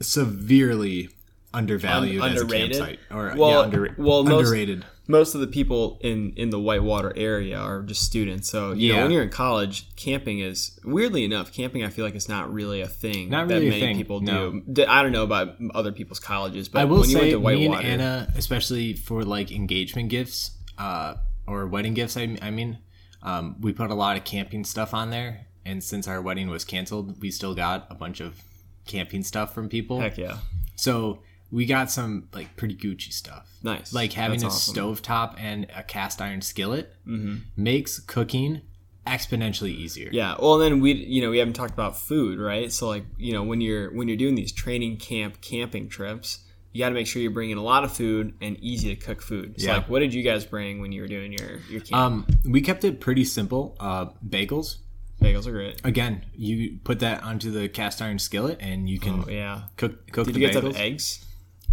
severely 0.00 1.10
undervalued 1.52 2.22
Un- 2.22 2.32
as 2.32 2.42
a 2.42 2.46
campsite 2.46 2.98
or 3.10 3.34
Well- 3.36 3.50
yeah, 3.50 3.58
under, 3.60 3.94
well, 3.98 4.20
underrated. 4.20 4.78
most 4.80 4.88
of 5.34 5.40
the 5.40 5.46
people 5.46 5.98
in 6.02 6.32
in 6.36 6.50
the 6.50 6.58
whitewater 6.58 7.12
area 7.16 7.56
are 7.58 7.82
just 7.82 8.02
students 8.02 8.48
so 8.48 8.72
you 8.72 8.88
know 8.92 8.96
Yeah. 8.98 9.02
when 9.04 9.12
you're 9.12 9.22
in 9.22 9.30
college 9.30 9.94
camping 9.96 10.40
is 10.40 10.78
weirdly 10.84 11.24
enough 11.24 11.52
camping 11.52 11.84
i 11.84 11.88
feel 11.88 12.04
like 12.04 12.14
is 12.16 12.28
not 12.28 12.52
really 12.52 12.80
a 12.80 12.88
thing 12.88 13.30
Not 13.30 13.48
that 13.48 13.54
really 13.54 13.66
a 13.68 13.70
many 13.70 13.80
thing, 13.82 13.96
people 13.96 14.20
no. 14.20 14.60
do 14.72 14.84
i 14.86 15.02
don't 15.02 15.12
know 15.12 15.22
about 15.22 15.54
other 15.74 15.92
people's 15.92 16.18
colleges 16.18 16.68
but 16.68 16.80
I 16.80 16.84
will 16.84 17.00
when 17.00 17.10
you 17.10 17.16
say, 17.16 17.36
went 17.36 17.56
to 17.60 17.68
me 17.68 17.74
and 17.76 17.86
Anna, 18.02 18.32
especially 18.36 18.94
for 18.94 19.24
like 19.24 19.52
engagement 19.52 20.08
gifts 20.08 20.50
uh, 20.78 21.14
or 21.46 21.66
wedding 21.68 21.94
gifts, 21.94 22.16
I, 22.16 22.36
I 22.42 22.50
mean, 22.50 22.78
um, 23.22 23.56
we 23.60 23.72
put 23.72 23.90
a 23.90 23.94
lot 23.94 24.16
of 24.18 24.24
camping 24.24 24.64
stuff 24.64 24.92
on 24.92 25.10
there. 25.10 25.46
And 25.64 25.82
since 25.82 26.06
our 26.06 26.20
wedding 26.20 26.48
was 26.50 26.64
canceled, 26.64 27.20
we 27.22 27.30
still 27.30 27.54
got 27.54 27.86
a 27.88 27.94
bunch 27.94 28.20
of 28.20 28.42
camping 28.86 29.22
stuff 29.22 29.54
from 29.54 29.68
people. 29.68 30.00
heck 30.00 30.18
yeah 30.18 30.38
So 30.76 31.22
we 31.50 31.64
got 31.66 31.90
some 31.90 32.28
like 32.34 32.56
pretty 32.56 32.74
Gucci 32.76 33.12
stuff. 33.12 33.48
nice 33.62 33.92
Like 33.92 34.12
having 34.12 34.40
That's 34.40 34.54
a 34.54 34.56
awesome. 34.56 34.74
stove 34.74 35.02
top 35.02 35.36
and 35.38 35.66
a 35.76 35.82
cast 35.82 36.20
iron 36.20 36.42
skillet 36.42 36.94
Mhm. 37.06 37.42
makes 37.56 37.98
cooking 38.00 38.62
exponentially 39.06 39.70
easier. 39.70 40.08
yeah 40.12 40.34
well 40.40 40.58
then 40.58 40.80
we 40.80 40.92
you 40.92 41.22
know 41.22 41.30
we 41.30 41.38
haven't 41.38 41.54
talked 41.54 41.72
about 41.72 41.96
food 41.96 42.40
right 42.40 42.72
so 42.72 42.88
like 42.88 43.04
you 43.18 43.32
know 43.32 43.44
when 43.44 43.60
you're 43.60 43.94
when 43.94 44.08
you're 44.08 44.16
doing 44.16 44.34
these 44.34 44.50
training 44.50 44.96
camp 44.96 45.40
camping 45.40 45.88
trips 45.88 46.40
you 46.72 46.80
got 46.80 46.88
to 46.88 46.94
make 46.94 47.06
sure 47.06 47.22
you're 47.22 47.30
bringing 47.30 47.56
a 47.56 47.62
lot 47.62 47.84
of 47.84 47.92
food 47.92 48.34
and 48.42 48.58
easy 48.58 48.92
to 48.94 49.00
cook 49.00 49.22
food 49.22 49.54
so 49.60 49.66
Yeah. 49.66 49.76
like 49.76 49.88
what 49.88 50.00
did 50.00 50.12
you 50.12 50.22
guys 50.24 50.44
bring 50.44 50.80
when 50.80 50.90
you 50.90 51.02
were 51.02 51.06
doing 51.08 51.32
your 51.32 51.58
your 51.70 51.80
camp 51.80 51.94
Um, 51.94 52.26
we 52.44 52.60
kept 52.60 52.82
it 52.84 53.00
pretty 53.00 53.24
simple. 53.24 53.76
Uh, 53.78 54.06
bagels. 54.28 54.78
bagels 55.22 55.46
are 55.46 55.52
great 55.52 55.80
Again, 55.84 56.24
you 56.36 56.78
put 56.82 56.98
that 56.98 57.22
onto 57.22 57.50
the 57.52 57.68
cast 57.68 58.02
iron 58.02 58.18
skillet, 58.18 58.58
and 58.60 58.90
you 58.90 58.98
can 58.98 59.24
oh 59.26 59.30
yeah 59.30 59.62
cook 59.76 60.10
cook 60.10 60.26
did 60.26 60.34
the 60.34 60.40
you 60.40 60.46
guys 60.48 60.56
bagels. 60.56 60.74
have 60.74 60.76
eggs 60.76 61.24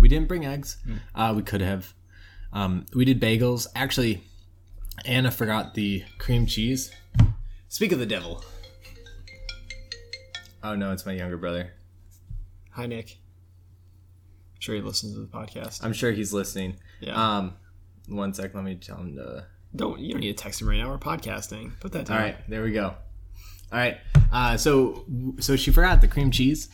We 0.04 0.10
didn't 0.10 0.28
bring 0.28 0.46
eggs. 0.46 0.76
Uh, 1.16 1.32
we 1.34 1.44
could 1.44 1.62
have. 1.62 1.94
Um, 2.52 2.86
we 2.94 3.06
did 3.06 3.22
bagels. 3.22 3.68
Actually, 3.74 4.22
Anna 5.06 5.32
forgot 5.32 5.76
the 5.76 6.04
cream 6.18 6.46
cheese. 6.46 6.92
Speak 7.70 7.94
of 7.94 8.00
the 8.00 8.06
devil. 8.06 8.44
Oh 10.62 10.76
no, 10.76 10.92
it's 10.92 11.06
my 11.06 11.14
younger 11.14 11.38
brother. 11.38 11.72
Hi, 12.72 12.86
Nick. 12.86 13.12
I'm 13.12 14.60
sure 14.60 14.76
he 14.76 14.82
listens 14.82 15.14
to 15.14 15.22
the 15.22 15.26
podcast. 15.26 15.86
I'm 15.86 15.94
sure 15.94 16.12
he's 16.12 16.34
listening. 16.34 16.76
Yeah. 17.00 17.38
Um, 17.38 17.54
one 18.10 18.34
sec. 18.34 18.54
Let 18.54 18.66
me 18.66 18.76
tell 18.76 18.98
him 18.98 19.16
to. 19.16 19.46
don't 19.74 20.02
you 20.02 20.12
don't 20.12 20.20
need 20.20 20.36
to 20.36 20.44
text 20.44 20.60
him 20.60 20.68
right 20.68 20.80
now. 20.80 20.90
We're 20.90 20.98
podcasting. 20.98 21.80
Put 21.80 21.94
that 21.94 22.08
down. 22.08 22.18
All 22.18 22.24
right, 22.24 22.50
there 22.50 22.64
we 22.64 22.74
go. 22.74 22.88
All 22.88 23.80
right. 23.80 24.00
Uh, 24.34 24.58
so 24.58 25.06
so 25.40 25.56
she 25.56 25.72
forgot 25.72 26.02
the 26.02 26.10
cream 26.10 26.30
cheese. 26.30 26.68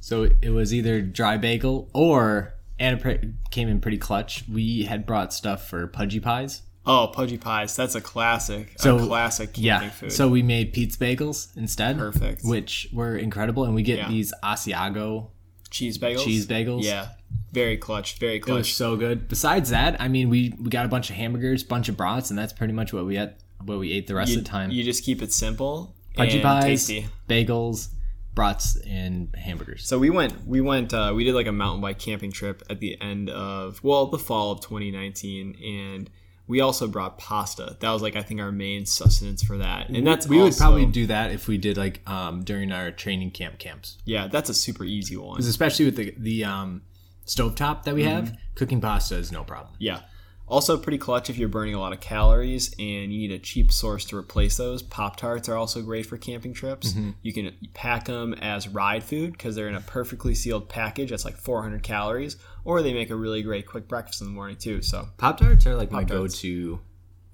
So 0.00 0.28
it 0.42 0.50
was 0.50 0.74
either 0.74 1.00
dry 1.00 1.36
bagel 1.36 1.88
or 1.94 2.53
Anna 2.78 3.18
came 3.50 3.68
in 3.68 3.80
pretty 3.80 3.98
clutch. 3.98 4.44
We 4.52 4.82
had 4.84 5.06
brought 5.06 5.32
stuff 5.32 5.68
for 5.68 5.86
pudgy 5.86 6.20
pies. 6.20 6.62
Oh, 6.86 7.10
pudgy 7.14 7.38
pies. 7.38 7.74
That's 7.76 7.94
a 7.94 8.00
classic. 8.00 8.74
So, 8.78 8.98
a 8.98 9.06
classic 9.06 9.50
Yeah. 9.54 9.88
food. 9.90 10.12
So 10.12 10.28
we 10.28 10.42
made 10.42 10.72
Pete's 10.72 10.96
bagels 10.96 11.56
instead. 11.56 11.96
Perfect. 11.98 12.42
Which 12.44 12.88
were 12.92 13.16
incredible. 13.16 13.64
And 13.64 13.74
we 13.74 13.82
get 13.82 13.98
Yeah. 13.98 14.08
these 14.08 14.34
Asiago 14.42 15.28
cheese 15.70 15.96
bagels. 15.98 16.24
cheese 16.24 16.46
bagels. 16.46 16.82
Yeah. 16.84 17.08
Very 17.52 17.76
clutch. 17.78 18.18
Very 18.18 18.36
It 18.36 18.46
was 18.46 18.66
clutch. 18.66 18.74
so 18.74 18.96
good. 18.96 19.28
Besides 19.28 19.70
that, 19.70 20.00
I 20.00 20.08
mean, 20.08 20.28
we 20.28 20.52
we 20.60 20.68
got 20.68 20.84
a 20.84 20.88
bunch 20.88 21.08
of 21.10 21.16
hamburgers, 21.16 21.62
bunch 21.62 21.88
of 21.88 21.96
brats, 21.96 22.28
and 22.30 22.38
that's 22.38 22.52
pretty 22.52 22.72
much 22.72 22.92
what 22.92 23.06
we 23.06 23.16
ate. 23.16 23.30
What 23.64 23.78
we 23.78 23.92
ate 23.92 24.06
the 24.06 24.14
rest 24.14 24.32
You, 24.32 24.38
of 24.38 24.44
the 24.44 24.50
time. 24.50 24.70
you 24.70 24.84
just 24.84 25.04
keep 25.04 25.22
it 25.22 25.32
simple 25.32 25.94
Pudgy 26.16 26.34
and 26.34 26.42
pies, 26.42 26.86
tasty. 26.86 27.06
bagels, 27.28 27.88
brats, 28.34 28.76
and 28.86 29.28
hamburgers. 29.36 29.86
So 29.86 29.98
we 29.98 30.10
went, 30.10 30.46
we 30.46 30.60
went, 30.60 30.92
uh, 30.92 31.12
we 31.14 31.24
did 31.24 31.34
like 31.34 31.46
a 31.46 31.52
mountain 31.52 31.80
bike 31.80 31.98
camping 31.98 32.32
trip 32.32 32.62
at 32.68 32.80
the 32.80 33.00
end 33.00 33.30
of, 33.30 33.82
well, 33.84 34.06
the 34.06 34.18
fall 34.18 34.50
of 34.52 34.60
2019, 34.60 35.56
and 35.64 36.10
we 36.46 36.60
also 36.60 36.86
brought 36.88 37.16
pasta. 37.16 37.76
That 37.80 37.90
was 37.90 38.02
like 38.02 38.16
I 38.16 38.22
think 38.22 38.40
our 38.40 38.52
main 38.52 38.84
sustenance 38.86 39.42
for 39.42 39.56
that, 39.58 39.88
and 39.88 40.06
that's 40.06 40.26
we 40.28 40.36
would 40.38 40.44
also- 40.46 40.58
probably 40.64 40.86
do 40.86 41.06
that 41.06 41.30
if 41.32 41.48
we 41.48 41.56
did 41.58 41.76
like 41.78 42.06
um 42.08 42.44
during 42.44 42.70
our 42.72 42.90
training 42.90 43.30
camp 43.30 43.58
camps, 43.58 43.96
yeah, 44.04 44.26
that's 44.26 44.50
a 44.50 44.54
super 44.54 44.84
easy 44.84 45.16
one. 45.16 45.36
'Cause 45.36 45.46
especially 45.46 45.86
with 45.86 45.96
the 45.96 46.14
the 46.18 46.44
um 46.44 46.82
stovetop 47.26 47.84
that 47.84 47.94
we 47.94 48.02
have. 48.04 48.24
Mm-hmm. 48.24 48.34
Cooking 48.56 48.80
pasta 48.82 49.16
is 49.16 49.32
no 49.32 49.42
problem. 49.44 49.74
Yeah. 49.78 50.00
Also, 50.46 50.76
pretty 50.76 50.98
clutch 50.98 51.30
if 51.30 51.38
you're 51.38 51.48
burning 51.48 51.74
a 51.74 51.80
lot 51.80 51.92
of 51.94 52.00
calories 52.00 52.74
and 52.78 53.12
you 53.12 53.18
need 53.18 53.32
a 53.32 53.38
cheap 53.38 53.72
source 53.72 54.04
to 54.04 54.16
replace 54.16 54.58
those. 54.58 54.82
Pop 54.82 55.16
Tarts 55.16 55.48
are 55.48 55.56
also 55.56 55.80
great 55.80 56.04
for 56.04 56.18
camping 56.18 56.52
trips. 56.52 56.92
Mm-hmm. 56.92 57.10
You 57.22 57.32
can 57.32 57.56
pack 57.72 58.04
them 58.04 58.34
as 58.34 58.68
ride 58.68 59.02
food 59.02 59.32
because 59.32 59.54
they're 59.56 59.68
in 59.68 59.74
a 59.74 59.80
perfectly 59.80 60.34
sealed 60.34 60.68
package 60.68 61.10
that's 61.10 61.24
like 61.24 61.38
400 61.38 61.82
calories, 61.82 62.36
or 62.64 62.82
they 62.82 62.92
make 62.92 63.08
a 63.10 63.16
really 63.16 63.42
great 63.42 63.66
quick 63.66 63.88
breakfast 63.88 64.20
in 64.20 64.26
the 64.26 64.32
morning 64.34 64.56
too. 64.56 64.82
So, 64.82 65.08
Pop 65.16 65.38
tarts 65.38 65.66
are 65.66 65.76
like 65.76 65.90
my 65.90 66.00
Pop-Tarts. 66.02 66.34
go-to 66.36 66.80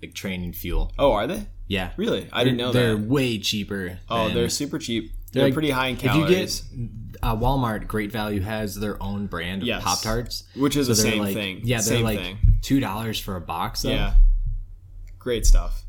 like 0.03 0.15
training 0.15 0.53
fuel. 0.53 0.93
oh, 0.99 1.13
are 1.13 1.27
they 1.27 1.47
Yeah, 1.67 1.91
really? 1.97 2.29
I 2.33 2.43
didn't 2.45 2.57
know 2.59 2.73
they're 2.73 2.95
that. 2.97 3.07
way 3.09 3.39
cheaper. 3.39 3.99
Oh, 4.09 4.27
than- 4.27 4.35
they're 4.37 4.49
super 4.49 4.79
cheap. 4.79 5.13
They're, 5.33 5.45
like- 5.45 5.53
pretty 5.53 5.71
high 5.71 5.89
in 5.89 5.97
calories. 5.97 6.61
If 6.63 6.73
you 6.79 6.87
get 6.87 7.19
uh, 7.23 7.37
Walmart, 7.37 7.87
Great 7.87 8.11
Value 8.11 8.41
has 8.41 8.75
their 8.75 9.01
own 9.03 9.27
brand 9.27 9.63
of 9.63 9.69
Yes. 9.69 9.83
Pop 9.85 10.01
Tarts, 10.03 10.45
which 10.57 10.77
is 10.77 10.87
the 10.89 10.95
same 10.95 11.21
like, 11.21 11.35
thing. 11.35 11.61
Yeah, 11.65 11.77
they're 11.77 11.83
same 11.97 12.05
like 12.05 12.19
thing. 12.19 12.39
two 12.63 12.81
dollars 12.81 13.19
for 13.21 13.37
a 13.37 13.41
box. 13.41 13.83
Though. 13.83 13.91
Yeah, 13.91 14.15
great 15.19 15.47
stuff. 15.47 15.85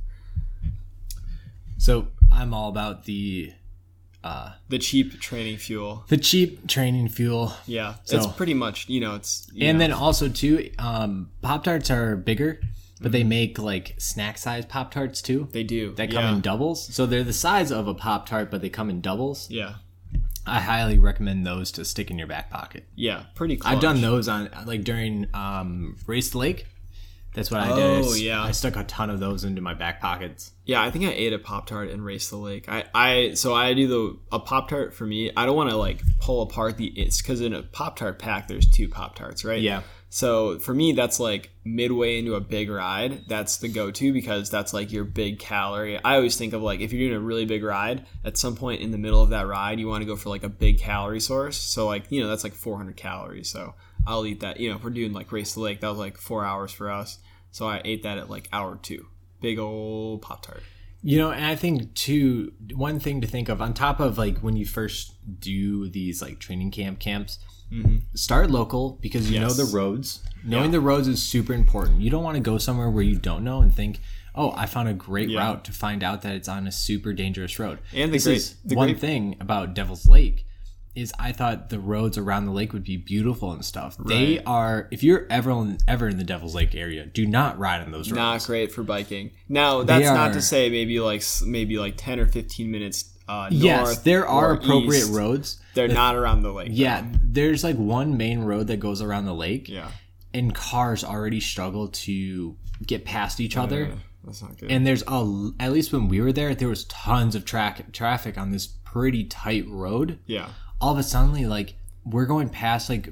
So 1.78 2.08
I'm 2.32 2.54
all 2.54 2.70
about 2.70 3.06
the 3.06 3.54
uh, 4.24 4.52
The 4.70 4.78
cheap 4.78 5.20
training 5.20 5.58
fuel. 5.58 6.04
the 6.10 6.18
cheap 6.18 6.68
training 6.68 7.08
fuel, 7.10 7.54
Yeah, 7.66 7.96
So- 8.04 8.18
it's 8.18 8.28
pretty 8.28 8.54
much 8.54 8.88
you 8.88 9.00
know 9.02 9.16
it's 9.16 9.48
you 9.54 9.68
and 9.68 9.78
know, 9.80 9.84
then 9.86 9.92
also 9.94 10.30
too, 10.30 10.70
um, 10.78 11.32
Pop 11.42 11.64
Tarts 11.64 11.90
are 11.90 12.16
bigger, 12.16 12.62
but 13.01 13.08
Mm-hmm. 13.08 13.12
they 13.13 13.24
make 13.24 13.60
like 13.60 13.96
snack 13.98 14.38
size 14.38 14.65
Pop 14.65 14.91
Tarts 14.91 15.22
too. 15.22 15.48
they 15.51 15.63
do 15.63 15.93
That 15.96 16.12
come 16.12 16.24
yeah. 16.24 16.34
in 16.36 16.41
doubles, 16.41 16.93
so 16.93 17.05
they're 17.05 17.24
the 17.24 17.34
size 17.34 17.72
of 17.72 17.88
a 17.88 17.93
Pop 17.96 18.27
Tart, 18.29 18.51
but 18.51 18.62
they 18.62 18.70
come 18.70 18.89
in 18.89 19.01
doubles. 19.01 19.50
Yeah, 19.50 19.75
I 20.46 20.60
highly 20.60 21.00
recommend 21.00 21.46
those 21.46 21.72
to 21.74 21.86
stick 21.86 22.12
in 22.12 22.17
your 22.17 22.27
back 22.27 22.50
pocket. 22.50 22.86
yeah, 22.96 23.24
pretty. 23.36 23.58
Clutch. 23.58 23.74
I've 23.74 23.81
done 23.81 24.01
those 24.01 24.27
on 24.27 24.50
like 24.65 24.84
during 24.84 25.27
um, 25.34 25.98
Race 26.08 26.29
the 26.29 26.38
Lake. 26.38 26.67
That's 27.34 27.50
what 27.50 27.62
I 27.62 27.74
did. 27.74 28.03
Oh, 28.05 28.13
yeah. 28.13 28.43
I 28.43 28.51
stuck 28.51 28.75
a 28.75 28.84
ton 28.84 29.10
of 29.10 29.22
those 29.22 29.46
into 29.46 29.62
my 29.62 29.74
back 29.74 30.01
pockets. 30.01 30.51
Yeah, 30.65 30.84
I 30.84 30.91
think 30.91 31.05
I 31.05 31.12
ate 31.12 31.31
a 31.31 31.39
Pop 31.39 31.65
Tart 31.65 31.89
and 31.89 32.03
Race 32.03 32.29
the 32.29 32.36
Lake. 32.36 32.67
I, 32.67 32.84
I 32.93 33.34
so 33.36 33.53
I 33.53 33.74
do 33.74 33.88
the 33.88 34.20
a 34.34 34.39
Pop 34.39 34.67
Tart 34.67 34.93
for 34.93 35.05
me. 35.05 35.31
I 35.38 35.46
don't 35.46 35.55
want 35.55 35.70
to 35.70 35.77
like 35.77 36.01
pull 36.20 36.41
apart 36.41 36.75
the 36.75 36.88
it's 36.88 37.22
because 37.22 37.39
in 37.39 37.53
a 37.53 37.63
Pop 37.63 37.96
Tart 37.96 38.20
pack 38.20 38.50
there's 38.50 38.70
two 38.70 38.89
Pop 38.89 39.15
Tarts, 39.15 39.46
right? 39.46 39.62
Yeah. 39.62 39.84
So 40.13 40.60
for 40.60 40.74
me, 40.74 40.91
that's 40.91 41.22
like 41.22 41.51
midway 41.63 42.20
into 42.20 42.36
a 42.36 42.41
big 42.41 42.70
ride. 42.70 43.24
That's 43.30 43.58
the 43.58 43.70
go-to 43.70 44.12
because 44.12 44.50
that's 44.50 44.74
like 44.74 44.91
your 44.91 45.06
big 45.06 45.39
calorie. 45.39 46.03
I 46.03 46.15
always 46.15 46.36
think 46.36 46.51
of 46.51 46.62
like 46.62 46.82
if 46.82 46.91
you're 46.91 47.08
doing 47.08 47.18
a 47.18 47.25
really 47.25 47.46
big 47.46 47.63
ride, 47.63 48.06
at 48.25 48.38
some 48.38 48.58
point 48.58 48.82
in 48.82 48.91
the 48.91 48.98
middle 48.98 49.24
of 49.24 49.30
that 49.30 49.48
ride, 49.48 49.80
you 49.80 49.88
want 49.88 50.01
to 50.01 50.06
go 50.06 50.18
for 50.18 50.27
like 50.27 50.44
a 50.44 50.50
big 50.50 50.80
calorie 50.80 51.22
source. 51.22 51.58
So 51.58 51.88
like 51.88 52.12
you 52.12 52.22
know 52.22 52.27
that's 52.27 52.44
like 52.44 52.56
400 52.56 52.98
calories. 52.98 53.50
So 53.50 53.74
I'll 54.06 54.25
eat 54.25 54.41
that. 54.41 54.60
You 54.60 54.70
know, 54.70 54.75
if 54.75 54.84
we're 54.84 54.89
doing 54.89 55.13
like 55.13 55.32
Race 55.32 55.53
the 55.53 55.62
Lake, 55.62 55.80
that 55.80 55.88
was 55.88 55.98
like 55.98 56.18
four 56.18 56.44
hours 56.44 56.74
for 56.74 56.91
us. 56.91 57.20
So 57.51 57.65
I 57.65 57.82
ate 57.86 58.03
that 58.03 58.18
at 58.18 58.30
like 58.30 58.50
hour 58.51 58.80
two. 58.82 59.08
Big 59.39 59.60
old 59.60 60.22
Pop 60.22 60.46
Tart. 60.46 60.62
You 61.01 61.20
know, 61.20 61.32
and 61.32 61.46
I 61.46 61.56
think 61.56 61.94
too, 61.94 62.51
one 62.75 63.00
thing 63.00 63.22
to 63.22 63.27
think 63.27 63.48
of 63.48 63.62
on 63.62 63.74
top 63.74 64.01
of 64.01 64.18
like 64.18 64.39
when 64.39 64.58
you 64.58 64.65
first 64.65 65.13
do 65.39 65.89
these 65.89 66.22
like 66.22 66.39
training 66.39 66.72
camp 66.72 67.00
camps, 67.00 67.39
start 68.16 68.50
local 68.51 68.98
because 69.01 69.30
you 69.30 69.36
Mm-hmm. 69.40 69.48
Yes. 69.48 69.58
know 69.58 69.66
the 69.66 69.72
roads. 69.75 70.20
Knowing 70.44 70.72
the 70.72 70.80
roads 70.82 71.08
is 71.08 71.22
super 71.22 71.54
important. 71.54 72.01
You 72.01 72.10
don't 72.10 72.24
want 72.24 72.36
to 72.36 72.42
go 72.42 72.58
somewhere 72.58 72.90
where 72.90 73.04
you 73.04 73.16
don't 73.18 73.44
know 73.44 73.62
and 73.62 73.74
think, 73.74 74.00
"Oh, 74.36 74.51
I 74.56 74.66
found 74.66 74.90
a 74.90 74.94
great 74.94 75.30
Yeah. 75.30 75.40
route," 75.40 75.63
to 75.66 75.72
find 75.72 76.04
out 76.04 76.22
that 76.24 76.34
it's 76.36 76.48
on 76.50 76.66
a 76.68 76.72
super 76.72 77.13
dangerous 77.13 77.60
road. 77.60 77.80
And 77.94 78.10
the 78.12 78.16
this 78.18 78.24
great- 78.25 78.38
is 78.38 78.56
the 78.66 78.75
one 78.75 78.90
great- 78.90 79.00
thing 79.00 79.36
about 79.40 79.74
Devil's 79.75 80.06
Lake 80.06 80.46
is 80.94 81.13
I 81.18 81.32
thought 81.32 81.70
the 81.70 81.80
roads 81.80 82.18
around 82.18 82.46
the 82.48 82.51
lake 82.51 82.74
would 82.74 82.84
be 82.84 82.98
beautiful 82.98 83.54
and 83.54 83.63
stuff. 83.63 83.96
They 84.06 84.40
are. 84.44 84.90
If 84.92 85.04
you're 85.04 85.25
ever 85.30 85.51
in, 85.51 85.78
ever 85.88 86.10
in 86.10 86.18
the 86.18 86.25
Devil's 86.25 86.54
Lake 86.54 86.75
area, 86.75 87.06
do 87.06 87.25
not 87.25 87.58
ride 87.58 87.82
on 87.82 87.92
those 87.92 88.10
roads. 88.10 88.18
Not 88.18 88.44
great 88.46 88.72
for 88.74 88.84
biking. 88.84 89.32
Now 89.48 89.84
that's 89.84 90.04
not 90.06 90.34
to 90.34 90.42
say 90.42 90.70
maybe 90.70 91.00
like 91.00 91.24
maybe 91.46 91.78
like 91.78 91.94
10 91.96 92.20
or 92.20 92.25
15 92.25 92.70
minutes 92.70 93.06
uh, 93.30 93.44
north. 93.50 93.54
yes, 93.54 94.00
there 94.00 94.28
are 94.28 94.54
appropriate 94.56 95.04
east. 95.04 95.13
roads. 95.13 95.61
They're 95.74 95.88
not 95.88 96.16
around 96.16 96.44
the 96.44 96.51
lake. 96.51 96.70
though. 96.70 96.74
Yeah, 96.75 97.06
there's 97.24 97.63
like 97.63 97.75
one 97.78 98.18
main 98.18 98.42
road 98.42 98.68
that 98.68 98.78
goes 98.80 99.01
around 99.01 99.25
the 99.25 99.34
lake, 99.34 99.70
Yeah. 99.70 99.90
and 100.34 100.54
cars 100.54 101.04
already 101.04 101.40
struggle 101.40 101.88
to 101.90 102.56
get 102.86 103.06
past 103.06 103.40
each 103.40 103.58
oh, 103.58 103.63
other. 103.63 103.82
Yeah, 103.84 103.96
That's 104.25 104.42
not 104.42 104.58
good. 104.58 104.72
And 104.72 104.86
there's 104.86 105.04
a 105.08 105.50
at 105.60 105.72
least 105.72 105.92
when 105.94 106.08
we 106.08 106.20
were 106.22 106.32
there, 106.34 106.54
there 106.56 106.68
was 106.68 106.86
tons 106.86 107.36
of 107.36 107.46
tra- 107.46 107.84
traffic 107.94 108.38
on 108.38 108.51
this 108.51 108.68
pretty 108.68 109.24
tight 109.25 109.68
road. 109.68 110.20
yeah. 110.25 110.50
All 110.80 110.92
of 110.94 110.98
a 110.98 111.04
sudden, 111.04 111.48
like 111.48 111.75
we're 112.06 112.25
going 112.25 112.50
past 112.50 112.90
like 112.90 113.10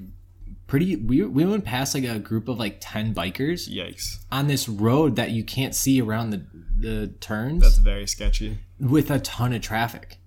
pretty. 0.65 0.95
We 0.95 1.23
we 1.23 1.45
went 1.45 1.65
past 1.65 1.93
like 1.93 2.03
a 2.03 2.17
group 2.19 2.47
of 2.47 2.57
like 2.57 2.77
ten 2.81 3.13
bikers 3.13 3.69
Yikes. 3.69 4.17
on 4.31 4.47
this 4.47 4.67
road 4.67 5.15
that 5.17 5.29
you 5.31 5.43
can't 5.43 5.75
see 5.75 6.01
around 6.01 6.31
the 6.31 6.45
the 6.79 7.07
turns 7.19 7.61
That's 7.61 7.77
very 7.77 8.07
sketchy. 8.07 8.57
with 8.79 9.11
a 9.11 9.19
ton 9.19 9.53
of 9.53 9.61
traffic. 9.61 10.17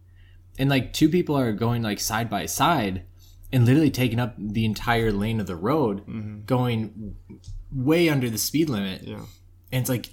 And 0.59 0.69
like 0.69 0.93
two 0.93 1.09
people 1.09 1.37
are 1.37 1.53
going 1.53 1.83
like 1.83 2.01
side 2.01 2.29
by 2.29 2.47
side 2.47 3.05
and 3.53 3.67
literally 3.67 3.91
taking 3.91 4.19
up 4.19 4.35
the 4.39 4.65
entire 4.65 5.13
lane 5.13 5.41
of 5.41 5.47
the 5.47 5.57
road, 5.57 6.07
mm-hmm. 6.07 6.45
going 6.45 7.17
way 7.73 8.09
under 8.09 8.31
the 8.31 8.39
speed 8.39 8.69
limit. 8.69 9.03
Yeah. 9.03 9.25
And 9.71 9.81
it's 9.81 9.89
like 9.89 10.11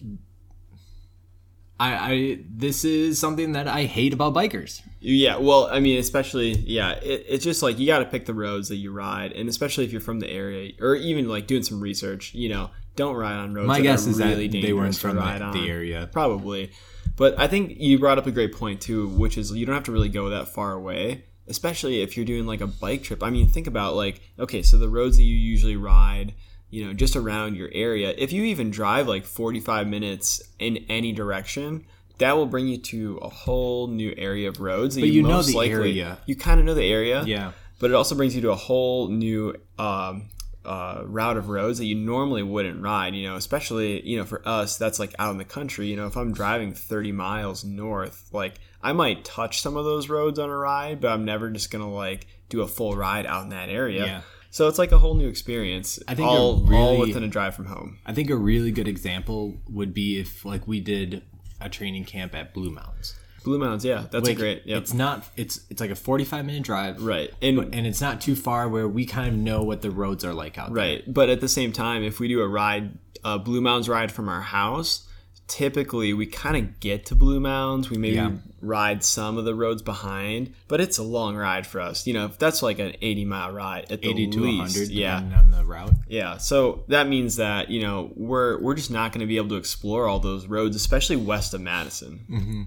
I 1.79 2.11
I 2.11 2.39
this 2.49 2.83
is 2.83 3.19
something 3.19 3.53
that 3.53 3.67
I 3.67 3.85
hate 3.85 4.13
about 4.13 4.33
bikers. 4.33 4.81
Yeah, 4.99 5.37
well, 5.37 5.69
I 5.71 5.79
mean, 5.79 5.97
especially 5.97 6.51
yeah, 6.51 6.91
it, 6.91 7.25
it's 7.27 7.43
just 7.43 7.63
like 7.63 7.79
you 7.79 7.87
got 7.87 7.99
to 7.99 8.05
pick 8.05 8.25
the 8.25 8.33
roads 8.33 8.67
that 8.69 8.75
you 8.75 8.91
ride, 8.91 9.31
and 9.31 9.47
especially 9.47 9.85
if 9.85 9.91
you're 9.91 10.01
from 10.01 10.19
the 10.19 10.29
area, 10.29 10.73
or 10.81 10.95
even 10.95 11.29
like 11.29 11.47
doing 11.47 11.63
some 11.63 11.79
research. 11.79 12.33
You 12.33 12.49
know, 12.49 12.69
don't 12.95 13.15
ride 13.15 13.35
on 13.35 13.53
roads. 13.53 13.67
My 13.67 13.79
guess 13.79 14.05
is 14.05 14.19
really 14.19 14.47
that 14.47 14.61
they 14.61 14.73
weren't 14.73 14.97
from 14.97 15.15
the, 15.15 15.51
the 15.53 15.69
area. 15.69 16.09
Probably. 16.11 16.71
But 17.19 17.37
I 17.37 17.47
think 17.49 17.73
you 17.77 17.99
brought 17.99 18.17
up 18.17 18.27
a 18.27 18.31
great 18.31 18.53
point 18.53 18.79
too, 18.79 19.09
which 19.09 19.37
is 19.37 19.51
you 19.51 19.65
don't 19.65 19.75
have 19.75 19.83
to 19.83 19.91
really 19.91 20.07
go 20.07 20.29
that 20.29 20.47
far 20.47 20.71
away, 20.71 21.25
especially 21.49 22.01
if 22.01 22.15
you're 22.15 22.25
doing 22.25 22.45
like 22.45 22.61
a 22.61 22.67
bike 22.67 23.03
trip. 23.03 23.21
I 23.21 23.29
mean, 23.29 23.49
think 23.49 23.67
about 23.67 23.95
like, 23.95 24.21
okay, 24.39 24.63
so 24.63 24.77
the 24.77 24.87
roads 24.87 25.17
that 25.17 25.23
you 25.23 25.35
usually 25.35 25.75
ride, 25.75 26.33
you 26.69 26.85
know, 26.85 26.93
just 26.93 27.17
around 27.17 27.55
your 27.57 27.69
area, 27.73 28.13
if 28.17 28.31
you 28.31 28.43
even 28.45 28.71
drive 28.71 29.09
like 29.09 29.25
45 29.25 29.85
minutes 29.85 30.41
in 30.59 30.85
any 30.87 31.11
direction, 31.11 31.85
that 32.19 32.37
will 32.37 32.45
bring 32.45 32.69
you 32.69 32.77
to 32.77 33.17
a 33.17 33.27
whole 33.29 33.87
new 33.87 34.13
area 34.17 34.47
of 34.47 34.61
roads. 34.61 34.95
That 34.95 35.01
But 35.01 35.09
you 35.09 35.21
know 35.21 35.27
most 35.29 35.47
the 35.47 35.57
likely, 35.57 35.73
area. 35.73 36.19
You 36.25 36.37
kind 36.37 36.57
of 36.61 36.65
know 36.65 36.73
the 36.73 36.89
area 36.89 37.23
Yeah. 37.25 37.51
but 37.79 37.91
it 37.91 37.95
also 37.95 38.15
brings 38.15 38.33
you 38.33 38.41
to 38.43 38.51
a 38.51 38.55
whole 38.55 39.09
new 39.09 39.55
um, 39.77 40.29
uh, 40.69 41.01
route 41.05 41.35
of 41.35 41.49
roads 41.49 41.79
that 41.79 41.85
you 41.85 41.95
normally 41.95 42.43
wouldn't 42.43 42.81
ride. 42.81 43.15
You 43.15 43.27
know, 43.27 43.35
especially 43.35 44.07
you 44.07 44.17
know 44.17 44.23
for 44.25 44.47
us, 44.47 44.77
that's 44.77 44.99
like 44.99 45.15
out 45.17 45.31
in 45.31 45.39
the 45.39 45.43
country. 45.43 45.87
You 45.87 45.95
know, 45.95 46.05
if 46.05 46.15
I'm 46.15 46.31
driving 46.31 46.73
30 46.73 47.11
miles 47.11 47.63
north, 47.63 48.29
like 48.31 48.59
I 48.83 48.93
might 48.93 49.25
touch 49.25 49.61
some 49.61 49.75
of 49.75 49.83
those 49.83 50.09
roads 50.09 50.37
on 50.37 50.47
a 50.49 50.55
ride, 50.55 51.01
but 51.01 51.09
I'm 51.09 51.25
never 51.25 51.49
just 51.49 51.71
gonna 51.71 51.91
like 51.91 52.27
do 52.49 52.61
a 52.61 52.67
full 52.67 52.95
ride 52.95 53.25
out 53.25 53.43
in 53.43 53.49
that 53.49 53.69
area. 53.69 54.05
Yeah. 54.05 54.21
So 54.51 54.67
it's 54.67 54.77
like 54.77 54.91
a 54.91 54.99
whole 54.99 55.15
new 55.15 55.27
experience. 55.27 55.99
I 56.07 56.13
think 56.13 56.27
all, 56.27 56.37
a 56.37 56.41
all 56.41 56.61
really- 56.61 56.99
within 56.99 57.23
a 57.23 57.27
drive 57.27 57.55
from 57.55 57.65
home. 57.65 57.97
I 58.05 58.13
think 58.13 58.29
a 58.29 58.35
really 58.35 58.71
good 58.71 58.87
example 58.87 59.57
would 59.69 59.93
be 59.93 60.19
if 60.19 60.45
like 60.45 60.67
we 60.67 60.79
did 60.81 61.23
a 61.59 61.67
training 61.67 62.05
camp 62.05 62.35
at 62.35 62.53
Blue 62.53 62.69
Mounds. 62.69 63.15
Blue 63.49 63.57
Mounds, 63.57 63.83
yeah, 63.83 64.05
that's 64.11 64.27
Like, 64.27 64.37
a 64.37 64.39
great. 64.39 64.61
Yep. 64.65 64.77
It's 64.81 64.93
not 64.93 65.25
it's 65.35 65.61
it's 65.71 65.81
like 65.81 65.89
a 65.89 65.95
45 65.95 66.45
minute 66.45 66.61
drive. 66.63 67.03
right, 67.03 67.31
and 67.41 67.73
and 67.73 67.87
it's 67.87 67.99
not 68.01 68.21
too 68.21 68.35
far 68.35 68.69
where 68.69 68.87
we 68.87 69.05
kind 69.05 69.27
of 69.27 69.33
know 69.33 69.63
what 69.63 69.81
the 69.81 69.89
roads 69.89 70.23
are 70.23 70.33
like 70.35 70.57
out 70.59 70.67
there. 70.73 70.75
Right. 70.85 71.03
But 71.13 71.29
at 71.29 71.41
the 71.41 71.49
same 71.49 71.71
time, 71.71 72.03
if 72.03 72.19
we 72.19 72.27
do 72.27 72.41
a 72.41 72.47
ride, 72.47 72.91
a 73.23 73.39
Blue 73.39 73.61
Mounds 73.61 73.89
ride 73.89 74.11
from 74.11 74.29
our 74.29 74.41
house, 74.41 75.07
typically 75.47 76.13
we 76.13 76.25
kind 76.27 76.57
of 76.57 76.79
get 76.79 77.07
to 77.07 77.15
Blue 77.15 77.39
Mounds. 77.39 77.89
We 77.89 77.97
maybe 77.97 78.17
Yeah. 78.17 78.31
ride 78.61 79.03
some 79.03 79.37
of 79.37 79.45
the 79.45 79.55
roads 79.55 79.81
behind, 79.81 80.53
but 80.67 80.79
it's 80.79 80.97
a 80.99 81.03
long 81.03 81.35
ride 81.35 81.65
for 81.65 81.81
us. 81.81 82.05
You 82.05 82.13
know, 82.13 82.25
if 82.25 82.37
that's 82.37 82.61
like 82.61 82.77
an 82.79 82.93
80 83.01 83.25
mile 83.25 83.51
ride 83.51 83.91
at 83.91 84.01
the 84.03 84.09
80 84.09 84.27
to 84.27 84.39
least. 84.41 84.75
100 84.77 84.89
Yeah. 84.91 85.15
depending 85.21 85.39
on 85.39 85.51
the 85.51 85.65
route. 85.65 85.93
Yeah. 86.07 86.37
So 86.37 86.83
that 86.87 87.07
means 87.07 87.37
that, 87.37 87.69
you 87.71 87.81
know, 87.81 88.11
we're 88.15 88.59
we're 88.61 88.75
just 88.75 88.91
not 88.91 89.11
going 89.11 89.21
to 89.21 89.27
be 89.27 89.37
able 89.37 89.49
to 89.49 89.55
explore 89.55 90.07
all 90.07 90.19
those 90.19 90.45
roads, 90.45 90.75
especially 90.75 91.15
west 91.15 91.53
of 91.55 91.61
Madison. 91.61 92.19
Mm-hmm. 92.29 92.61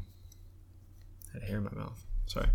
I 1.32 1.38
had 1.38 1.48
hair 1.48 1.58
in 1.58 1.64
my 1.64 1.72
mouth. 1.72 2.04
Sorry. 2.26 2.48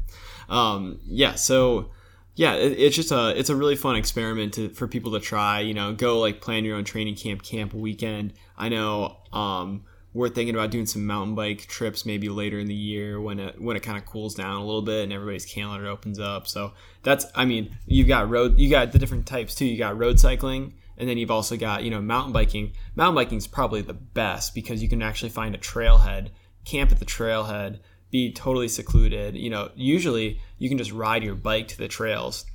Um, 0.50 1.00
yeah. 1.05 1.36
So 1.36 1.91
yeah, 2.36 2.53
it, 2.53 2.74
it's 2.74 2.96
just 2.96 3.12
a 3.12 3.38
it's 3.38 3.50
a 3.50 3.55
really 3.55 3.75
fun 3.75 3.96
experiment 3.96 4.53
to, 4.53 4.69
for 4.69 4.88
people 4.88 5.12
to 5.13 5.19
try. 5.19 5.60
You 5.60 5.74
know, 5.74 5.93
go 5.93 6.19
like 6.19 6.41
plan 6.41 6.65
your 6.65 6.77
own 6.77 6.84
training 6.84 7.15
camp, 7.15 7.43
camp 7.43 7.74
weekend. 7.74 8.34
I 8.57 8.69
know 8.69 9.17
um, 9.34 9.84
we're 10.13 10.29
thinking 10.29 10.55
about 10.55 10.72
doing 10.72 10.86
some 10.86 11.05
mountain 11.05 11.36
bike 11.36 11.67
trips 11.67 12.05
maybe 12.05 12.29
later 12.29 12.60
in 12.60 12.67
the 12.67 12.75
year 12.75 13.19
when 13.19 13.39
it 13.39 13.62
when 13.62 13.75
it 13.75 13.81
kind 13.81 13.98
of 13.98 14.05
cools 14.05 14.36
down 14.36 14.55
a 14.55 14.65
little 14.65 14.81
bit 14.81 15.03
and 15.03 15.13
everybody's 15.13 15.46
calendar 15.46 15.88
opens 15.88 16.19
up. 16.19 16.48
So 16.48 16.74
that's 17.03 17.25
I 17.36 17.46
mean 17.46 17.75
you've 17.86 18.07
got 18.07 18.29
road 18.29 18.60
you 18.60 18.69
got 18.69 18.91
the 18.91 19.00
different 19.00 19.25
types 19.25 19.55
too. 19.55 19.65
You 19.65 19.77
got 19.77 19.98
road 19.98 20.19
cycling 20.19 20.75
and 20.98 21.07
then 21.07 21.17
you've 21.17 21.31
also 21.31 21.57
got 21.57 21.84
you 21.84 21.91
know 21.91 22.01
mountain 22.01 22.34
biking. 22.34 22.74
Mountain 22.96 23.15
biking 23.15 23.38
is 23.38 23.48
probably 23.48 23.81
the 23.81 23.93
best 23.93 24.55
because 24.55 24.81
you 24.81 24.89
can 24.89 25.01
actually 25.01 25.29
find 25.29 25.53
a 25.55 25.60
trailhead, 25.60 26.29
camp 26.65 26.91
at 26.91 27.00
the 27.00 27.05
trailhead 27.05 27.79
be 28.12 28.32
totally 28.32 28.68
secluded. 28.68 29.36
You 29.36 29.50
know, 29.50 29.70
usually 29.76 30.40
you 30.58 30.70
can 30.70 30.78
just 30.78 30.92
ride 30.92 31.24
your 31.24 31.36
bike 31.36 31.68
to 31.70 31.78
the 31.78 31.88
trails. 31.88 32.46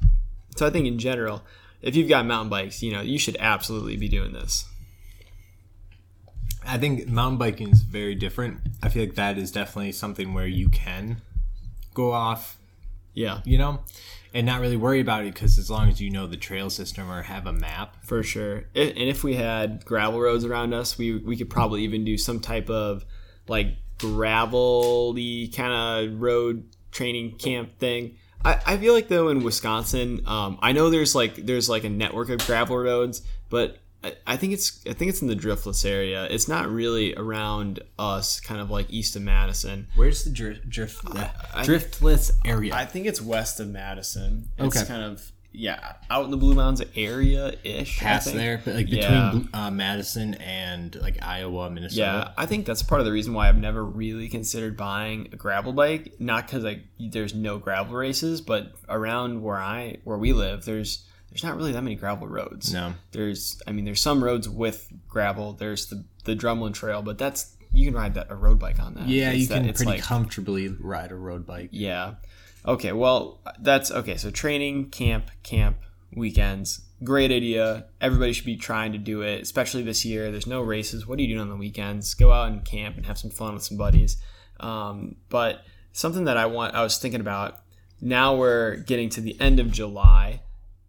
So 0.56 0.66
I 0.66 0.70
think 0.70 0.86
in 0.86 0.98
general, 0.98 1.42
if 1.80 1.96
you've 1.96 2.08
got 2.08 2.26
mountain 2.26 2.50
bikes, 2.50 2.82
you 2.82 2.92
know, 2.92 3.00
you 3.00 3.18
should 3.18 3.36
absolutely 3.40 3.96
be 3.96 4.08
doing 4.08 4.32
this. 4.32 4.66
I 6.66 6.78
think 6.78 7.08
mountain 7.08 7.38
biking 7.38 7.70
is 7.70 7.82
very 7.82 8.14
different. 8.14 8.60
I 8.82 8.88
feel 8.88 9.02
like 9.02 9.16
that 9.16 9.36
is 9.36 9.50
definitely 9.50 9.92
something 9.92 10.32
where 10.32 10.46
you 10.46 10.68
can 10.68 11.20
go 11.92 12.12
off, 12.12 12.56
Yeah, 13.14 13.40
you 13.44 13.58
know, 13.58 13.80
and 14.32 14.46
not 14.46 14.60
really 14.60 14.76
worry 14.76 15.00
about 15.00 15.24
it 15.24 15.34
because 15.34 15.58
as 15.58 15.68
long 15.70 15.88
as 15.88 16.00
you 16.00 16.08
know 16.08 16.26
the 16.28 16.36
trail 16.36 16.70
system 16.70 17.10
or 17.10 17.22
have 17.22 17.46
a 17.46 17.52
map. 17.52 17.96
for 18.04 18.22
sure. 18.22 18.58
And 18.76 18.96
if 18.96 19.24
we 19.24 19.34
had 19.34 19.84
gravel 19.84 20.20
roads 20.20 20.44
around 20.44 20.72
us, 20.72 20.96
we 20.96 21.16
we 21.16 21.36
could 21.36 21.50
probably 21.50 21.82
even 21.82 22.04
do 22.04 22.16
some 22.16 22.38
type 22.38 22.70
of 22.70 23.04
like 23.48 23.76
gravelly 24.02 25.48
kind 25.48 25.72
of 26.12 26.20
road 26.20 26.64
training 26.90 27.36
camp 27.38 27.78
thing. 27.78 28.16
I, 28.44 28.58
I 28.66 28.76
feel 28.76 28.92
like 28.92 29.08
though 29.08 29.28
in 29.28 29.42
Wisconsin, 29.42 30.22
um, 30.26 30.58
I 30.60 30.72
know 30.72 30.90
there's 30.90 31.14
like 31.14 31.36
there's 31.36 31.68
like 31.68 31.84
a 31.84 31.88
network 31.88 32.28
of 32.28 32.44
gravel 32.46 32.76
roads, 32.76 33.22
but 33.48 33.78
I, 34.02 34.14
I 34.26 34.36
think 34.36 34.52
it's 34.52 34.84
I 34.88 34.92
think 34.94 35.10
it's 35.10 35.22
in 35.22 35.28
the 35.28 35.36
Driftless 35.36 35.88
area. 35.88 36.24
It's 36.24 36.48
not 36.48 36.68
really 36.68 37.14
around 37.14 37.80
us, 37.98 38.40
kind 38.40 38.60
of 38.60 38.68
like 38.70 38.86
east 38.90 39.14
of 39.14 39.22
Madison. 39.22 39.86
Where's 39.94 40.24
the 40.24 40.30
drift, 40.30 40.68
drift 40.68 41.04
driftless 41.04 42.32
area? 42.44 42.74
I 42.74 42.84
think 42.84 43.06
it's 43.06 43.20
west 43.22 43.60
of 43.60 43.68
Madison. 43.68 44.48
It's 44.58 44.76
Okay. 44.76 44.86
kind 44.86 45.02
of 45.04 45.30
yeah, 45.52 45.94
out 46.10 46.24
in 46.24 46.30
the 46.30 46.36
Blue 46.36 46.54
Mounds 46.54 46.82
area 46.96 47.54
ish. 47.64 47.98
Past 47.98 48.32
there, 48.32 48.56
like 48.66 48.86
between 48.86 49.00
Yeah. 49.00 49.40
uh, 49.52 49.70
Madison 49.70 50.34
and 50.34 50.94
like 50.96 51.22
Iowa, 51.22 51.70
Minnesota. 51.70 52.00
Yeah, 52.00 52.32
I 52.36 52.46
think 52.46 52.66
that's 52.66 52.82
part 52.82 53.00
of 53.00 53.04
the 53.04 53.12
reason 53.12 53.34
why 53.34 53.48
I've 53.48 53.58
never 53.58 53.84
really 53.84 54.28
considered 54.28 54.76
buying 54.76 55.28
a 55.32 55.36
gravel 55.36 55.72
bike. 55.72 56.14
Not 56.18 56.46
because 56.46 56.64
like 56.64 56.84
there's 56.98 57.34
no 57.34 57.58
gravel 57.58 57.94
races, 57.96 58.40
but 58.40 58.72
around 58.88 59.42
where 59.42 59.58
I 59.60 59.98
where 60.04 60.18
we 60.18 60.32
live, 60.32 60.64
there's 60.64 61.04
there's 61.30 61.44
not 61.44 61.56
really 61.56 61.72
that 61.72 61.82
many 61.82 61.96
gravel 61.96 62.26
roads. 62.28 62.72
No. 62.72 62.94
There's 63.12 63.60
I 63.66 63.72
mean 63.72 63.84
there's 63.84 64.00
some 64.00 64.22
roads 64.22 64.48
with 64.48 64.88
gravel. 65.08 65.52
There's 65.52 65.86
the 65.86 66.04
the 66.24 66.34
Drumlin 66.36 66.72
Trail, 66.74 67.02
but 67.02 67.18
that's 67.18 67.56
you 67.74 67.86
can 67.90 67.94
ride 67.98 68.14
that 68.14 68.26
a 68.30 68.34
road 68.34 68.58
bike 68.58 68.78
on 68.80 68.94
that. 68.94 69.08
Yeah, 69.08 69.30
It's 69.30 69.40
you 69.40 69.46
that- 69.48 69.64
can 69.64 69.72
pretty 69.72 69.84
like- 69.92 70.02
comfortably 70.02 70.68
ride 70.68 71.10
a 71.10 71.14
road 71.14 71.46
bike. 71.46 71.70
yeah. 71.72 72.14
Okay, 72.66 72.92
well, 72.92 73.40
that's 73.58 73.90
okay. 73.90 74.16
So 74.16 74.30
training, 74.30 74.90
camp, 74.90 75.30
camp, 75.42 75.78
weekends. 76.14 76.82
Great 77.02 77.32
idea. 77.32 77.86
Everybody 78.00 78.32
should 78.32 78.46
be 78.46 78.56
trying 78.56 78.92
to 78.92 78.98
do 78.98 79.22
it, 79.22 79.42
especially 79.42 79.82
this 79.82 80.04
year. 80.04 80.30
There's 80.30 80.46
no 80.46 80.62
races. 80.62 81.06
What 81.06 81.18
are 81.18 81.22
you 81.22 81.28
doing 81.28 81.40
on 81.40 81.48
the 81.48 81.56
weekends? 81.56 82.14
Go 82.14 82.30
out 82.30 82.52
and 82.52 82.64
camp 82.64 82.96
and 82.96 83.06
have 83.06 83.18
some 83.18 83.30
fun 83.30 83.54
with 83.54 83.64
some 83.64 83.76
buddies. 83.76 84.16
Um, 84.60 85.16
but 85.28 85.64
something 85.92 86.24
that 86.24 86.36
I 86.36 86.46
want, 86.46 86.74
I 86.74 86.82
was 86.82 86.98
thinking 86.98 87.20
about. 87.20 87.58
Now 88.00 88.36
we're 88.36 88.76
getting 88.76 89.08
to 89.10 89.20
the 89.20 89.40
end 89.40 89.58
of 89.58 89.70
July, 89.70 90.42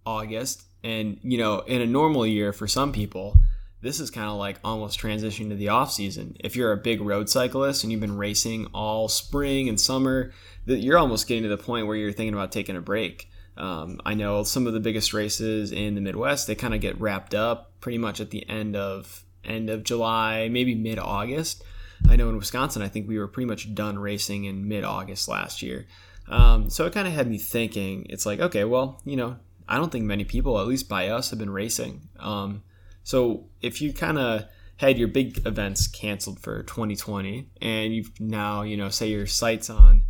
August, 0.06 0.63
and 0.84 1.20
you 1.24 1.38
know, 1.38 1.60
in 1.62 1.82
a 1.82 1.88
normal 1.88 2.25
year 2.25 2.53
for 2.53 2.68
some 2.68 2.92
people, 2.92 3.38
this 3.83 4.00
is 4.00 4.09
kind 4.09 4.29
of 4.29 4.37
like 4.37 4.59
almost 4.63 4.98
transitioning 4.98 5.50
to 5.50 5.55
the 5.55 5.67
off 5.67 5.91
season. 5.91 6.37
If 6.39 6.55
you're 6.55 6.72
a 6.72 6.77
big 6.77 7.01
road 7.01 7.29
cyclist 7.29 7.83
and 7.83 7.91
you've 7.91 8.01
been 8.01 8.17
racing 8.17 8.67
all 8.74 9.09
spring 9.09 9.67
and 9.67 9.79
summer, 9.79 10.31
that 10.65 10.79
you're 10.79 10.98
almost 10.98 11.27
getting 11.27 11.43
to 11.43 11.50
the 11.50 11.57
point 11.57 11.85
where 11.85 11.98
you're 11.98 12.13
thinking 12.13 12.33
about 12.33 12.53
taking 12.53 12.77
a 12.77 12.81
break. 12.81 13.29
Um, 13.57 14.00
I 14.05 14.13
know 14.13 14.43
some 14.43 14.67
of 14.67 14.74
the 14.74 14.79
biggest 14.79 15.13
races 15.13 15.74
in 15.74 15.96
the 15.96 16.01
Midwest 16.01 16.48
they 16.48 16.55
kind 16.55 16.74
of 16.74 16.79
get 16.79 17.00
wrapped 17.00 17.35
up 17.35 17.74
pretty 17.81 17.98
much 17.98 18.22
at 18.22 18.31
the 18.31 18.48
end 18.50 18.77
of 18.77 19.25
end 19.43 19.69
of 19.69 19.83
July, 19.83 20.48
maybe 20.50 20.75
mid 20.75 20.98
August. 20.98 21.61
I 22.07 22.15
know 22.15 22.29
in 22.29 22.37
Wisconsin, 22.37 22.81
I 22.81 22.87
think 22.87 23.07
we 23.07 23.19
were 23.19 23.27
pretty 23.27 23.48
much 23.48 23.75
done 23.75 24.00
racing 24.00 24.46
in 24.46 24.67
mid 24.67 24.85
August 24.85 25.27
last 25.27 25.61
year. 25.61 25.87
Um, 26.29 26.69
so 26.69 26.85
it 26.85 26.93
kind 26.93 27.07
of 27.07 27.13
had 27.13 27.29
me 27.29 27.37
thinking. 27.37 28.07
It's 28.09 28.25
like, 28.25 28.39
okay, 28.39 28.63
well, 28.63 29.01
you 29.03 29.17
know, 29.17 29.35
I 29.67 29.77
don't 29.77 29.91
think 29.91 30.05
many 30.05 30.24
people, 30.24 30.57
at 30.57 30.67
least 30.67 30.87
by 30.87 31.09
us, 31.09 31.31
have 31.31 31.39
been 31.39 31.50
racing. 31.50 32.07
Um, 32.17 32.63
so 33.03 33.46
if 33.61 33.81
you 33.81 33.94
kind 33.94 34.18
of 34.18 34.46
had 34.77 34.98
your 34.98 35.07
big 35.07 35.46
events 35.46 35.87
canceled 35.87 36.39
for 36.39 36.63
2020 36.63 37.50
and 37.61 37.94
you've 37.94 38.20
now, 38.20 38.63
you 38.63 38.75
know, 38.75 38.89
say 38.89 39.07
your 39.07 39.27
sights 39.27 39.70
on 39.70 40.03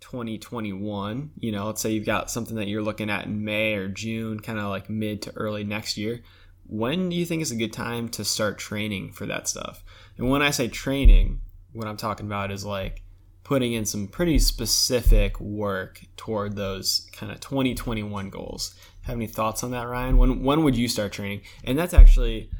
2021, 0.00 1.30
you 1.38 1.52
know, 1.52 1.66
let's 1.66 1.80
say 1.80 1.90
you've 1.90 2.06
got 2.06 2.30
something 2.30 2.56
that 2.56 2.68
you're 2.68 2.82
looking 2.82 3.10
at 3.10 3.26
in 3.26 3.44
May 3.44 3.74
or 3.74 3.88
June, 3.88 4.40
kind 4.40 4.58
of 4.58 4.66
like 4.66 4.90
mid 4.90 5.22
to 5.22 5.36
early 5.36 5.64
next 5.64 5.96
year, 5.96 6.20
when 6.66 7.08
do 7.08 7.16
you 7.16 7.24
think 7.24 7.42
is 7.42 7.50
a 7.50 7.56
good 7.56 7.72
time 7.72 8.08
to 8.10 8.24
start 8.24 8.58
training 8.58 9.12
for 9.12 9.26
that 9.26 9.48
stuff? 9.48 9.82
And 10.16 10.28
when 10.28 10.42
I 10.42 10.50
say 10.50 10.68
training, 10.68 11.40
what 11.72 11.88
I'm 11.88 11.96
talking 11.96 12.26
about 12.26 12.50
is 12.50 12.64
like 12.64 13.02
putting 13.44 13.72
in 13.72 13.86
some 13.86 14.06
pretty 14.06 14.38
specific 14.38 15.40
work 15.40 16.02
toward 16.16 16.54
those 16.54 17.08
kind 17.12 17.32
of 17.32 17.40
2021 17.40 18.28
goals. 18.28 18.74
Have 19.08 19.16
any 19.16 19.26
thoughts 19.26 19.64
on 19.64 19.70
that, 19.72 19.88
Ryan? 19.88 20.16
When 20.18 20.42
when 20.44 20.62
would 20.64 20.76
you 20.76 20.86
start 20.86 21.12
training? 21.12 21.40
And 21.64 21.78
that's 21.78 21.94
actually 21.94 22.50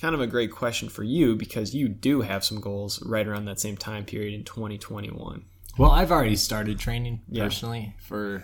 kind 0.00 0.14
of 0.14 0.20
a 0.20 0.26
great 0.26 0.50
question 0.50 0.88
for 0.88 1.02
you 1.04 1.36
because 1.36 1.74
you 1.74 1.88
do 1.88 2.22
have 2.22 2.44
some 2.44 2.60
goals 2.60 3.02
right 3.04 3.26
around 3.26 3.44
that 3.44 3.60
same 3.60 3.76
time 3.76 4.04
period 4.04 4.32
in 4.32 4.42
2021. 4.44 5.44
Well, 5.76 5.90
I've 5.90 6.10
already 6.10 6.36
started 6.36 6.78
training 6.78 7.20
Yeah. 7.28 7.44
personally 7.44 7.94
for 8.00 8.42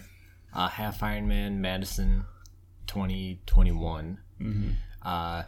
uh, 0.54 0.68
half 0.68 1.00
Ironman 1.00 1.56
Madison 1.58 2.26
2021. 2.86 4.18
Mm-hmm. 4.40 4.68
Uh, 5.02 5.42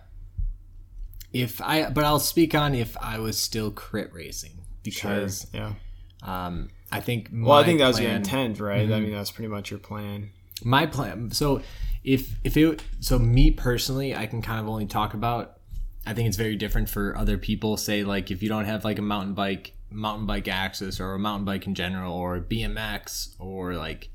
if 1.32 1.60
I, 1.60 1.90
but 1.90 2.04
I'll 2.04 2.18
speak 2.18 2.54
on 2.54 2.74
if 2.74 2.96
I 2.98 3.18
was 3.18 3.38
still 3.38 3.70
crit 3.70 4.12
racing 4.12 4.52
because 4.82 5.46
yeah. 5.52 5.74
um, 6.22 6.70
I 6.90 7.00
think. 7.00 7.28
Well, 7.32 7.58
I 7.58 7.64
think 7.64 7.80
that 7.80 7.88
was 7.88 8.00
your 8.00 8.10
intent, 8.12 8.58
right? 8.60 8.90
I 8.90 9.00
mean, 9.00 9.12
that 9.12 9.18
was 9.18 9.30
pretty 9.30 9.48
much 9.48 9.70
your 9.70 9.80
plan. 9.80 10.30
my 10.64 10.86
plan 10.86 11.30
so 11.30 11.60
if 12.06 12.36
if 12.44 12.56
it 12.56 12.82
so 13.00 13.18
me 13.18 13.50
personally 13.50 14.14
i 14.14 14.24
can 14.26 14.40
kind 14.40 14.60
of 14.60 14.68
only 14.68 14.86
talk 14.86 15.12
about 15.12 15.58
i 16.06 16.14
think 16.14 16.26
it's 16.28 16.36
very 16.38 16.56
different 16.56 16.88
for 16.88 17.14
other 17.18 17.36
people 17.36 17.76
say 17.76 18.04
like 18.04 18.30
if 18.30 18.42
you 18.42 18.48
don't 18.48 18.64
have 18.64 18.84
like 18.84 18.98
a 18.98 19.02
mountain 19.02 19.34
bike 19.34 19.72
mountain 19.90 20.24
bike 20.26 20.48
access 20.48 21.00
or 21.00 21.12
a 21.14 21.18
mountain 21.18 21.44
bike 21.44 21.66
in 21.66 21.74
general 21.74 22.14
or 22.14 22.40
bmx 22.40 23.34
or 23.38 23.74
like 23.74 24.08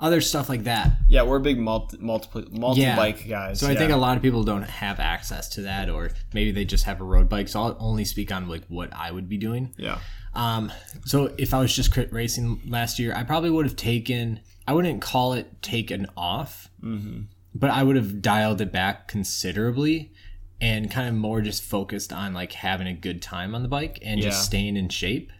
other 0.00 0.20
stuff 0.20 0.48
like 0.48 0.62
that 0.62 0.92
Yeah, 1.08 1.22
we're 1.22 1.40
big 1.40 1.58
multi 1.58 1.96
multiple 1.98 2.44
multi 2.52 2.82
Yeah. 2.82 2.94
bike 2.94 3.26
guys. 3.28 3.58
so 3.60 3.66
i 3.66 3.72
yeah. 3.72 3.78
think 3.78 3.90
a 3.92 3.96
lot 3.96 4.16
of 4.16 4.22
people 4.22 4.44
don't 4.44 4.62
have 4.62 5.00
access 5.00 5.48
to 5.50 5.62
that 5.62 5.88
or 5.90 6.10
maybe 6.32 6.52
they 6.52 6.64
just 6.64 6.84
have 6.84 7.00
a 7.00 7.04
road 7.04 7.28
bike 7.28 7.48
so 7.48 7.60
i'll 7.62 7.76
only 7.80 8.04
speak 8.04 8.30
on 8.30 8.48
like 8.48 8.62
what 8.68 8.92
i 8.94 9.10
would 9.10 9.28
be 9.28 9.36
doing 9.38 9.74
yeah. 9.76 9.98
um, 10.34 10.70
so 11.04 11.34
if 11.36 11.52
I 11.54 11.58
was 11.60 11.74
just 11.74 11.92
crit 11.92 12.12
racing 12.12 12.60
last 12.68 12.98
year, 13.00 13.12
I 13.14 13.24
probably 13.24 13.50
would 13.50 13.64
have 13.66 13.74
taken. 13.76 14.40
I 14.68 14.72
wouldn't 14.74 15.00
call 15.02 15.32
it 15.32 15.62
taken 15.62 16.06
off, 16.16 16.67
Mm-hmm. 16.82 17.20
but 17.54 17.70
I 17.70 17.82
would 17.82 17.96
have 17.96 18.22
dialed 18.22 18.60
it 18.60 18.70
back 18.72 19.08
considerably, 19.08 20.12
and 20.60 20.90
kind 20.90 21.08
of 21.08 21.14
more 21.14 21.40
just 21.40 21.62
focused 21.62 22.12
on 22.12 22.34
like 22.34 22.52
having 22.52 22.86
a 22.86 22.92
good 22.94 23.22
time 23.22 23.54
on 23.54 23.62
the 23.62 23.68
bike 23.68 23.98
and 24.02 24.20
Yeah. 24.20 24.26
just 24.30 24.44
staying 24.44 24.76
in 24.76 24.88
shape. 24.88 25.30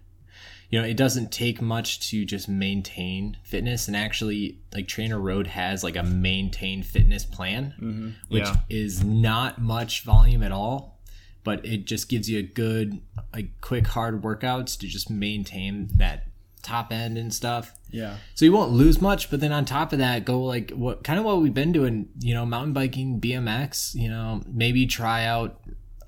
You 0.71 0.81
know, 0.81 0.87
it 0.87 0.99
doesn't 0.99 1.33
take 1.33 1.63
much 1.63 2.11
to 2.11 2.25
just 2.27 2.47
maintain 2.49 3.39
fitness, 3.43 3.89
and 3.89 3.97
actually, 3.97 4.59
like 4.75 4.87
Trainer 4.87 5.19
Road 5.19 5.47
has 5.47 5.83
like 5.83 5.97
a 5.97 6.03
maintain 6.03 6.83
fitness 6.83 7.25
plan, 7.25 7.75
Mm-hmm. 7.81 8.09
which 8.29 8.45
yeah. 8.45 8.57
is 8.69 9.03
not 9.03 9.61
much 9.61 10.03
volume 10.05 10.43
at 10.43 10.53
all 10.53 10.97
but 11.45 11.65
it 11.65 11.87
just 11.87 12.11
gives 12.11 12.29
you 12.29 12.39
a 12.41 12.43
good 12.43 13.01
like 13.33 13.49
quick 13.63 13.87
hard 13.87 14.21
workouts 14.23 14.79
to 14.79 14.87
just 14.87 15.09
maintain 15.09 15.89
that 15.97 16.27
top 16.63 16.93
end 16.93 17.17
and 17.19 17.33
stuff 17.33 17.73
Yeah. 17.91 18.17
so 18.35 18.45
you 18.45 18.53
won't 18.53 18.73
lose 18.73 19.01
much 19.01 19.31
but 19.31 19.41
then 19.41 19.53
on 19.53 19.65
top 19.65 19.93
of 19.93 19.99
that 20.01 20.25
go 20.25 20.43
like 20.43 20.71
what 20.73 21.05
kind 21.05 21.19
of 21.19 21.25
what 21.25 21.41
we've 21.41 21.55
been 21.55 21.73
doing 21.73 22.09
you 22.21 22.35
know 22.35 22.45
mountain 22.45 22.73
biking 22.73 23.21
bmx 23.21 23.95
you 23.95 24.09
know 24.09 24.43
maybe 24.47 24.87
try 24.87 25.25
out 25.25 25.61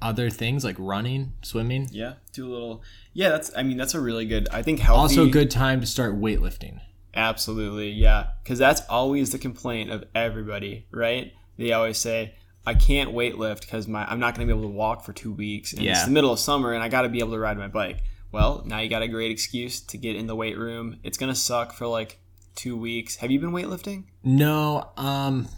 other 0.02 0.30
things 0.30 0.64
like 0.64 0.76
running 0.78 1.32
swimming 1.42 1.86
Yeah. 1.92 2.14
Do 2.32 2.48
a 2.48 2.50
little. 2.52 2.82
Yeah, 3.12 3.28
that's. 3.30 3.50
I 3.54 3.62
mean, 3.64 3.76
that's 3.76 3.92
a 3.94 4.00
really 4.00 4.24
good. 4.24 4.48
I 4.50 4.62
think 4.62 4.78
healthy. 4.78 4.98
also 5.00 5.26
a 5.26 5.28
good 5.30 5.50
time 5.50 5.80
to 5.82 5.86
start 5.86 6.18
weightlifting 6.18 6.80
Absolutely, 7.14 7.90
yeah. 7.90 8.28
Because 8.42 8.58
that's 8.58 8.80
always 8.88 9.30
the 9.32 9.38
complaint 9.38 9.90
of 9.90 10.04
everybody, 10.14 10.86
right? 10.90 11.32
They 11.58 11.72
always 11.72 11.98
say, 11.98 12.34
"I 12.66 12.74
can't 12.74 13.10
weightlift 13.10 13.60
because 13.60 13.86
my 13.88 14.04
I'm 14.10 14.20
not 14.20 14.34
going 14.34 14.46
to 14.48 14.54
be 14.54 14.58
able 14.58 14.70
to 14.70 14.74
walk 14.74 15.04
for 15.04 15.12
two 15.12 15.32
weeks, 15.32 15.72
and 15.74 15.82
it's 15.84 16.04
the 16.04 16.10
middle 16.10 16.32
of 16.32 16.38
summer, 16.38 16.72
and 16.72 16.82
I 16.82 16.88
got 16.88 17.02
to 17.02 17.08
be 17.10 17.18
able 17.18 17.32
to 17.32 17.38
ride 17.38 17.58
my 17.58 17.68
bike." 17.68 18.02
Well, 18.32 18.62
now 18.64 18.78
you 18.78 18.88
got 18.88 19.02
a 19.02 19.08
great 19.08 19.30
excuse 19.30 19.80
to 19.80 19.98
get 19.98 20.16
in 20.16 20.26
the 20.26 20.36
weight 20.36 20.56
room. 20.56 21.00
It's 21.02 21.18
going 21.18 21.32
to 21.32 21.38
suck 21.38 21.72
for 21.72 21.86
like 21.86 22.20
two 22.54 22.76
weeks. 22.76 23.16
Have 23.16 23.30
you 23.30 23.40
been 23.40 23.50
weightlifting? 23.50 24.04
No, 24.22 24.90
um, 24.96 25.48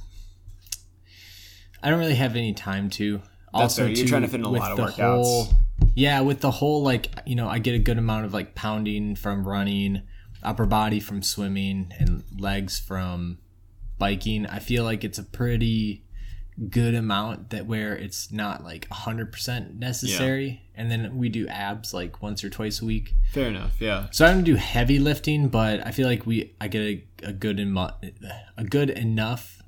I 1.82 1.90
don't 1.90 1.98
really 1.98 2.14
have 2.14 2.36
any 2.36 2.54
time 2.54 2.90
to. 2.90 3.20
That's 3.52 3.76
fair. 3.76 3.88
You're 3.88 4.06
trying 4.06 4.22
to 4.22 4.28
fit 4.28 4.40
in 4.40 4.46
a 4.46 4.48
lot 4.48 4.70
of 4.70 4.76
the 4.78 4.84
workouts. 4.84 5.24
Whole, 5.24 5.48
yeah, 5.94 6.20
with 6.20 6.40
the 6.40 6.50
whole 6.50 6.82
like 6.82 7.10
you 7.26 7.34
know, 7.34 7.48
I 7.48 7.58
get 7.58 7.74
a 7.74 7.78
good 7.78 7.98
amount 7.98 8.24
of 8.24 8.32
like 8.32 8.54
pounding 8.54 9.16
from 9.16 9.46
running, 9.46 10.02
upper 10.42 10.64
body 10.64 11.00
from 11.00 11.22
swimming, 11.22 11.92
and 11.98 12.24
legs 12.38 12.78
from 12.78 13.38
biking. 13.98 14.46
I 14.46 14.58
feel 14.58 14.84
like 14.84 15.04
it's 15.04 15.18
a 15.18 15.22
pretty 15.22 16.01
good 16.68 16.94
amount 16.94 17.50
that 17.50 17.66
where 17.66 17.96
it's 17.96 18.30
not 18.30 18.62
like 18.62 18.86
100% 18.90 19.78
necessary 19.78 20.62
and 20.74 20.90
then 20.90 21.16
we 21.16 21.28
do 21.28 21.46
abs 21.48 21.94
like 21.94 22.20
once 22.22 22.44
or 22.44 22.50
twice 22.50 22.82
a 22.82 22.84
week 22.84 23.14
Fair 23.32 23.48
enough. 23.48 23.80
Yeah. 23.80 24.08
so 24.10 24.26
I 24.26 24.32
don't 24.32 24.44
do 24.44 24.56
heavy 24.56 24.98
lifting, 24.98 25.48
but 25.48 25.86
I 25.86 25.90
feel 25.92 26.06
like 26.06 26.26
we 26.26 26.54
I 26.60 26.68
get 26.68 26.82
a, 26.82 27.04
a 27.22 27.32
good 27.32 27.58
emo- 27.58 27.96
a 28.56 28.64
good 28.64 28.90
enough 28.90 29.62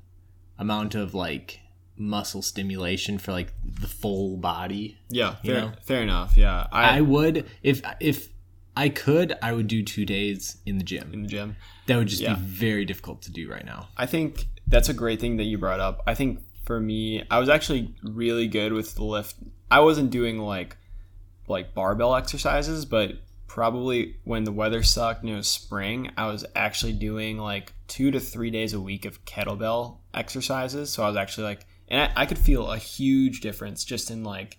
amount 0.59 0.93
of 0.95 1.13
like 1.15 1.59
muscle 1.97 2.41
stimulation 2.41 3.17
for 3.17 3.31
like 3.31 3.53
the 3.63 3.87
full 3.87 4.37
body. 4.37 4.97
Yeah. 5.09 5.35
Fair, 5.43 5.61
know? 5.61 5.71
fair 5.81 6.01
enough. 6.03 6.37
Yeah. 6.37 6.67
I, 6.71 6.97
I 6.97 7.01
would 7.01 7.45
if 7.63 7.81
if 7.99 8.29
I 8.77 8.89
could, 8.89 9.33
I 9.41 9.53
would 9.53 9.67
do 9.67 9.81
two 9.83 10.05
days 10.05 10.57
in 10.65 10.77
the 10.77 10.83
gym. 10.83 11.11
in 11.13 11.21
the 11.23 11.27
gym. 11.29 11.55
That 11.87 11.97
would 11.97 12.07
just 12.09 12.21
Yeah. 12.21 12.35
be 12.35 12.41
very 12.41 12.85
difficult 12.85 13.21
to 13.23 13.31
do 13.31 13.49
right 13.49 13.65
now. 13.65 13.87
I 13.97 14.05
think 14.05 14.47
that's 14.67 14.89
a 14.89 14.93
great 14.93 15.19
thing 15.21 15.37
that 15.37 15.45
you 15.45 15.57
brought 15.57 15.79
up. 15.79 16.01
I 16.05 16.13
think 16.13 16.41
for 16.65 16.79
me, 16.79 17.23
I 17.29 17.39
was 17.39 17.49
actually 17.49 17.95
really 18.03 18.47
good 18.47 18.73
with 18.73 18.95
the 18.95 19.03
lift. 19.03 19.35
I 19.69 19.79
wasn't 19.81 20.11
doing 20.11 20.39
like 20.39 20.77
like 21.47 21.73
barbell 21.73 22.15
exercises, 22.15 22.85
but 22.85 23.11
probably 23.47 24.17
when 24.23 24.43
the 24.43 24.51
weather 24.51 24.83
sucked 24.83 25.21
and 25.21 25.31
it 25.31 25.35
was 25.35 25.47
spring, 25.47 26.11
I 26.17 26.27
was 26.27 26.43
actually 26.55 26.93
doing 26.93 27.37
like 27.37 27.73
two 27.87 28.11
to 28.11 28.19
three 28.19 28.49
days 28.49 28.73
a 28.73 28.81
week 28.81 29.05
of 29.05 29.23
kettlebell 29.25 29.99
exercises. 30.13 30.91
So 30.91 31.03
I 31.03 31.07
was 31.07 31.15
actually 31.15 31.45
like, 31.45 31.65
and 31.87 32.01
I, 32.01 32.23
I 32.23 32.25
could 32.25 32.39
feel 32.39 32.71
a 32.71 32.77
huge 32.77 33.41
difference 33.41 33.85
just 33.85 34.09
in 34.09 34.23
like 34.23 34.57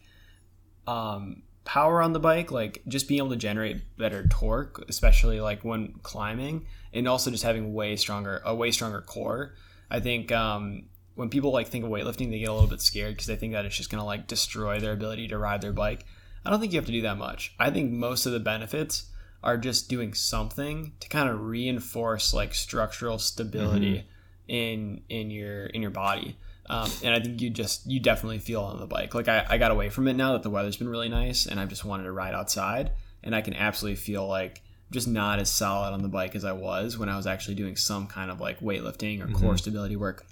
um, 0.86 1.42
power 1.64 2.00
on 2.00 2.12
the 2.12 2.20
bike, 2.20 2.52
like 2.52 2.82
just 2.86 3.08
being 3.08 3.18
able 3.18 3.30
to 3.30 3.36
generate 3.36 3.98
better 3.98 4.26
torque, 4.28 4.84
especially 4.88 5.40
like 5.40 5.64
when 5.64 5.94
climbing, 6.02 6.66
and 6.92 7.08
also 7.08 7.30
just 7.30 7.42
having 7.42 7.74
way 7.74 7.96
stronger 7.96 8.40
a 8.44 8.54
way 8.54 8.70
stronger 8.70 9.02
core. 9.02 9.54
I 9.90 10.00
think 10.00 10.32
um, 10.32 10.84
when 11.16 11.28
people 11.30 11.50
like 11.50 11.68
think 11.68 11.84
of 11.84 11.90
weightlifting, 11.90 12.30
they 12.30 12.38
get 12.38 12.50
a 12.50 12.52
little 12.52 12.68
bit 12.68 12.80
scared 12.80 13.14
because 13.14 13.26
they 13.26 13.36
think 13.36 13.54
that 13.54 13.64
it's 13.64 13.76
just 13.76 13.90
gonna 13.90 14.04
like 14.04 14.28
destroy 14.28 14.78
their 14.78 14.92
ability 14.92 15.28
to 15.28 15.38
ride 15.38 15.60
their 15.60 15.72
bike. 15.72 16.04
I 16.44 16.50
don't 16.50 16.60
think 16.60 16.72
you 16.72 16.78
have 16.78 16.86
to 16.86 16.92
do 16.92 17.02
that 17.02 17.18
much. 17.18 17.54
I 17.58 17.70
think 17.70 17.90
most 17.90 18.26
of 18.26 18.32
the 18.32 18.38
benefits 18.38 19.06
are 19.42 19.56
just 19.56 19.88
doing 19.88 20.14
something 20.14 20.92
to 21.00 21.08
kind 21.08 21.28
of 21.28 21.40
reinforce 21.40 22.32
like 22.32 22.54
structural 22.54 23.18
stability 23.18 24.06
in 24.46 25.00
in 25.08 25.30
your 25.30 25.66
in 25.66 25.82
your 25.82 25.90
body. 25.90 26.36
Um, 26.68 26.90
and 27.02 27.14
I 27.14 27.20
think 27.20 27.40
you 27.40 27.50
just 27.50 27.86
you 27.86 28.00
definitely 28.00 28.38
feel 28.38 28.60
on 28.60 28.78
the 28.78 28.86
bike. 28.86 29.14
Like 29.14 29.28
I, 29.28 29.46
I 29.48 29.58
got 29.58 29.70
away 29.70 29.88
from 29.88 30.08
it 30.08 30.14
now 30.14 30.32
that 30.32 30.42
the 30.42 30.50
weather's 30.50 30.76
been 30.76 30.88
really 30.88 31.08
nice, 31.08 31.46
and 31.46 31.58
I 31.58 31.64
just 31.64 31.84
wanted 31.84 32.04
to 32.04 32.12
ride 32.12 32.34
outside, 32.34 32.92
and 33.22 33.34
I 33.34 33.40
can 33.40 33.54
absolutely 33.54 33.96
feel 33.96 34.26
like 34.26 34.62
just 34.90 35.08
not 35.08 35.38
as 35.38 35.50
solid 35.50 35.92
on 35.92 36.02
the 36.02 36.08
bike 36.08 36.34
as 36.36 36.44
I 36.44 36.52
was 36.52 36.98
when 36.98 37.08
I 37.08 37.16
was 37.16 37.26
actually 37.26 37.54
doing 37.54 37.76
some 37.76 38.06
kind 38.06 38.30
of 38.30 38.40
like 38.40 38.60
weightlifting 38.60 39.22
or 39.22 39.32
core 39.32 39.56
stability 39.56 39.96
work. 39.96 40.26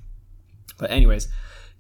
But 0.79 0.91
anyways, 0.91 1.29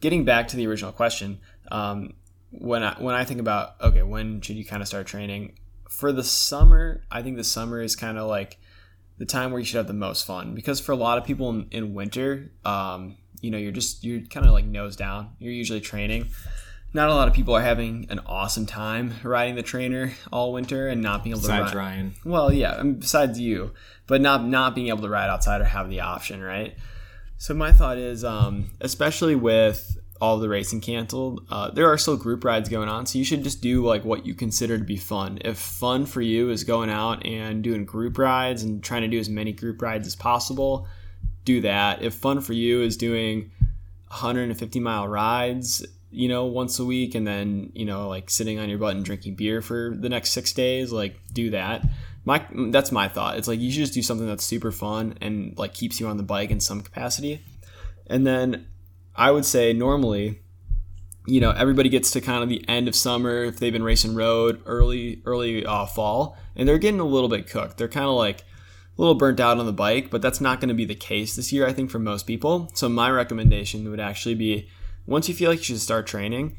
getting 0.00 0.24
back 0.24 0.48
to 0.48 0.56
the 0.56 0.66
original 0.66 0.92
question, 0.92 1.40
um, 1.70 2.14
when 2.50 2.82
I 2.82 2.94
when 3.00 3.14
I 3.14 3.24
think 3.24 3.40
about 3.40 3.74
okay, 3.80 4.02
when 4.02 4.40
should 4.40 4.56
you 4.56 4.64
kind 4.64 4.82
of 4.82 4.88
start 4.88 5.06
training? 5.06 5.58
For 5.88 6.12
the 6.12 6.24
summer, 6.24 7.02
I 7.10 7.22
think 7.22 7.36
the 7.36 7.44
summer 7.44 7.80
is 7.80 7.94
kind 7.94 8.18
of 8.18 8.28
like 8.28 8.58
the 9.18 9.24
time 9.24 9.50
where 9.50 9.60
you 9.60 9.64
should 9.64 9.76
have 9.76 9.86
the 9.86 9.92
most 9.92 10.26
fun 10.26 10.54
because 10.54 10.80
for 10.80 10.92
a 10.92 10.96
lot 10.96 11.18
of 11.18 11.24
people 11.24 11.50
in, 11.50 11.68
in 11.70 11.94
winter, 11.94 12.50
um, 12.64 13.16
you 13.40 13.50
know, 13.50 13.58
you're 13.58 13.72
just 13.72 14.04
you're 14.04 14.20
kind 14.22 14.46
of 14.46 14.52
like 14.52 14.64
nose 14.64 14.96
down. 14.96 15.30
You're 15.38 15.52
usually 15.52 15.80
training. 15.80 16.28
Not 16.92 17.08
a 17.08 17.14
lot 17.14 17.26
of 17.26 17.34
people 17.34 17.54
are 17.54 17.62
having 17.62 18.06
an 18.08 18.20
awesome 18.24 18.66
time 18.66 19.14
riding 19.24 19.56
the 19.56 19.62
trainer 19.62 20.12
all 20.32 20.52
winter 20.52 20.86
and 20.86 21.02
not 21.02 21.24
being 21.24 21.32
able 21.32 21.42
Besides 21.42 21.72
to 21.72 21.76
ride. 21.76 21.84
Ryan, 21.84 22.14
Well, 22.24 22.52
yeah, 22.52 22.82
besides 22.82 23.40
you, 23.40 23.72
but 24.06 24.20
not 24.20 24.44
not 24.46 24.74
being 24.74 24.88
able 24.88 25.02
to 25.02 25.08
ride 25.08 25.28
outside 25.28 25.60
or 25.60 25.64
have 25.64 25.90
the 25.90 26.00
option, 26.00 26.40
right? 26.40 26.76
So 27.36 27.54
my 27.54 27.72
thought 27.72 27.98
is, 27.98 28.24
um, 28.24 28.70
especially 28.80 29.34
with 29.34 29.98
all 30.20 30.38
the 30.38 30.48
racing 30.48 30.80
canceled, 30.80 31.46
uh, 31.50 31.70
there 31.70 31.90
are 31.92 31.98
still 31.98 32.16
group 32.16 32.44
rides 32.44 32.68
going 32.68 32.88
on. 32.88 33.04
So 33.06 33.18
you 33.18 33.24
should 33.24 33.42
just 33.42 33.60
do 33.60 33.84
like 33.84 34.04
what 34.04 34.24
you 34.24 34.34
consider 34.34 34.78
to 34.78 34.84
be 34.84 34.96
fun. 34.96 35.38
If 35.44 35.58
fun 35.58 36.06
for 36.06 36.22
you 36.22 36.50
is 36.50 36.64
going 36.64 36.90
out 36.90 37.26
and 37.26 37.62
doing 37.62 37.84
group 37.84 38.16
rides 38.16 38.62
and 38.62 38.82
trying 38.82 39.02
to 39.02 39.08
do 39.08 39.18
as 39.18 39.28
many 39.28 39.52
group 39.52 39.82
rides 39.82 40.06
as 40.06 40.16
possible, 40.16 40.86
do 41.44 41.60
that. 41.60 42.02
If 42.02 42.14
fun 42.14 42.40
for 42.40 42.52
you 42.52 42.82
is 42.82 42.96
doing 42.96 43.50
150 44.08 44.80
mile 44.80 45.08
rides, 45.08 45.84
you 46.10 46.28
know, 46.28 46.46
once 46.46 46.78
a 46.78 46.84
week, 46.84 47.14
and 47.14 47.26
then 47.26 47.72
you 47.74 47.84
know, 47.84 48.08
like 48.08 48.30
sitting 48.30 48.58
on 48.58 48.68
your 48.68 48.78
butt 48.78 48.94
and 48.94 49.04
drinking 49.04 49.34
beer 49.34 49.60
for 49.60 49.94
the 49.94 50.08
next 50.08 50.30
six 50.30 50.52
days, 50.52 50.92
like 50.92 51.18
do 51.32 51.50
that. 51.50 51.84
My 52.24 52.46
that's 52.70 52.90
my 52.90 53.08
thought. 53.08 53.36
It's 53.36 53.48
like 53.48 53.60
you 53.60 53.70
should 53.70 53.80
just 53.80 53.94
do 53.94 54.02
something 54.02 54.26
that's 54.26 54.44
super 54.44 54.72
fun 54.72 55.18
and 55.20 55.56
like 55.58 55.74
keeps 55.74 56.00
you 56.00 56.06
on 56.06 56.16
the 56.16 56.22
bike 56.22 56.50
in 56.50 56.60
some 56.60 56.80
capacity. 56.80 57.44
And 58.06 58.26
then 58.26 58.66
I 59.14 59.30
would 59.30 59.44
say 59.44 59.72
normally, 59.72 60.40
you 61.26 61.40
know, 61.40 61.50
everybody 61.50 61.88
gets 61.88 62.10
to 62.12 62.20
kind 62.20 62.42
of 62.42 62.48
the 62.48 62.66
end 62.68 62.88
of 62.88 62.94
summer 62.94 63.44
if 63.44 63.58
they've 63.58 63.72
been 63.72 63.82
racing 63.82 64.14
road 64.14 64.62
early 64.66 65.22
early 65.26 65.66
uh, 65.66 65.86
fall, 65.86 66.36
and 66.56 66.68
they're 66.68 66.78
getting 66.78 67.00
a 67.00 67.04
little 67.04 67.28
bit 67.28 67.48
cooked. 67.48 67.76
They're 67.76 67.88
kind 67.88 68.06
of 68.06 68.14
like 68.14 68.40
a 68.40 69.00
little 69.00 69.14
burnt 69.14 69.40
out 69.40 69.58
on 69.58 69.66
the 69.66 69.72
bike, 69.72 70.10
but 70.10 70.22
that's 70.22 70.40
not 70.40 70.60
going 70.60 70.68
to 70.68 70.74
be 70.74 70.84
the 70.84 70.94
case 70.94 71.36
this 71.36 71.52
year, 71.52 71.66
I 71.66 71.72
think, 71.72 71.90
for 71.90 71.98
most 71.98 72.26
people. 72.26 72.70
So 72.74 72.88
my 72.88 73.10
recommendation 73.10 73.90
would 73.90 74.00
actually 74.00 74.36
be 74.36 74.68
once 75.06 75.28
you 75.28 75.34
feel 75.34 75.50
like 75.50 75.58
you 75.58 75.64
should 75.64 75.80
start 75.80 76.06
training, 76.06 76.56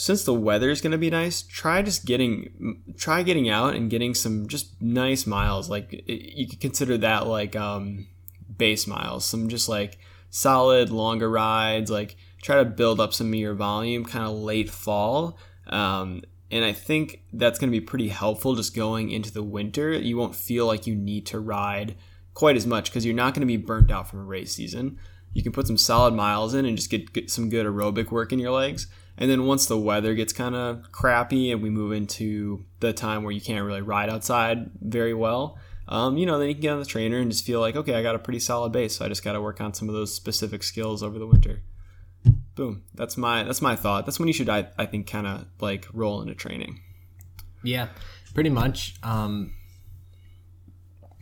since 0.00 0.22
the 0.22 0.32
weather 0.32 0.70
is 0.70 0.80
going 0.80 0.92
to 0.92 0.96
be 0.96 1.10
nice, 1.10 1.42
try 1.42 1.82
just 1.82 2.04
getting 2.04 2.80
try 2.96 3.24
getting 3.24 3.48
out 3.48 3.74
and 3.74 3.90
getting 3.90 4.14
some 4.14 4.46
just 4.46 4.80
nice 4.80 5.26
miles. 5.26 5.68
Like 5.68 6.04
you 6.06 6.46
could 6.46 6.60
consider 6.60 6.96
that 6.98 7.26
like 7.26 7.56
um, 7.56 8.06
base 8.56 8.86
miles, 8.86 9.24
some 9.24 9.48
just 9.48 9.68
like 9.68 9.98
solid 10.30 10.90
longer 10.90 11.28
rides. 11.28 11.90
Like 11.90 12.14
try 12.40 12.58
to 12.58 12.64
build 12.64 13.00
up 13.00 13.12
some 13.12 13.26
of 13.26 13.34
your 13.34 13.54
volume, 13.54 14.04
kind 14.04 14.24
of 14.24 14.36
late 14.36 14.70
fall. 14.70 15.36
Um, 15.66 16.22
and 16.48 16.64
I 16.64 16.74
think 16.74 17.24
that's 17.32 17.58
going 17.58 17.72
to 17.72 17.76
be 17.76 17.84
pretty 17.84 18.08
helpful 18.08 18.54
just 18.54 18.76
going 18.76 19.10
into 19.10 19.32
the 19.32 19.42
winter. 19.42 19.90
You 19.90 20.16
won't 20.16 20.36
feel 20.36 20.64
like 20.64 20.86
you 20.86 20.94
need 20.94 21.26
to 21.26 21.40
ride 21.40 21.96
quite 22.34 22.54
as 22.54 22.68
much 22.68 22.88
because 22.88 23.04
you're 23.04 23.16
not 23.16 23.34
going 23.34 23.40
to 23.40 23.46
be 23.46 23.56
burnt 23.56 23.90
out 23.90 24.08
from 24.08 24.20
a 24.20 24.24
race 24.24 24.54
season. 24.54 25.00
You 25.32 25.42
can 25.42 25.50
put 25.50 25.66
some 25.66 25.76
solid 25.76 26.14
miles 26.14 26.54
in 26.54 26.66
and 26.66 26.76
just 26.76 26.88
get, 26.88 27.12
get 27.12 27.32
some 27.32 27.48
good 27.48 27.66
aerobic 27.66 28.12
work 28.12 28.32
in 28.32 28.38
your 28.38 28.52
legs. 28.52 28.86
And 29.18 29.28
then 29.30 29.44
once 29.46 29.66
the 29.66 29.76
weather 29.78 30.14
gets 30.14 30.32
kind 30.32 30.54
of 30.54 30.92
crappy 30.92 31.50
and 31.52 31.60
we 31.62 31.70
move 31.70 31.92
into 31.92 32.64
the 32.80 32.92
time 32.92 33.24
where 33.24 33.32
you 33.32 33.40
can't 33.40 33.64
really 33.64 33.82
ride 33.82 34.08
outside 34.08 34.70
very 34.80 35.12
well, 35.12 35.58
um, 35.88 36.16
you 36.16 36.24
know, 36.24 36.38
then 36.38 36.48
you 36.48 36.54
can 36.54 36.62
get 36.62 36.72
on 36.74 36.78
the 36.78 36.86
trainer 36.86 37.18
and 37.18 37.30
just 37.30 37.44
feel 37.44 37.60
like, 37.60 37.74
okay, 37.74 37.94
I 37.94 38.02
got 38.02 38.14
a 38.14 38.18
pretty 38.18 38.38
solid 38.38 38.70
base. 38.72 38.96
So 38.96 39.04
I 39.04 39.08
just 39.08 39.24
got 39.24 39.32
to 39.32 39.40
work 39.40 39.60
on 39.60 39.74
some 39.74 39.88
of 39.88 39.94
those 39.94 40.14
specific 40.14 40.62
skills 40.62 41.02
over 41.02 41.18
the 41.18 41.26
winter. 41.26 41.62
Boom. 42.54 42.84
That's 42.94 43.16
my 43.16 43.42
that's 43.44 43.62
my 43.62 43.74
thought. 43.76 44.04
That's 44.06 44.18
when 44.18 44.26
you 44.28 44.34
should 44.34 44.48
I, 44.48 44.68
I 44.76 44.86
think 44.86 45.06
kind 45.08 45.26
of 45.26 45.46
like 45.60 45.86
roll 45.92 46.20
into 46.20 46.34
training. 46.34 46.80
Yeah, 47.64 47.88
pretty 48.34 48.50
much. 48.50 48.94
Um, 49.02 49.54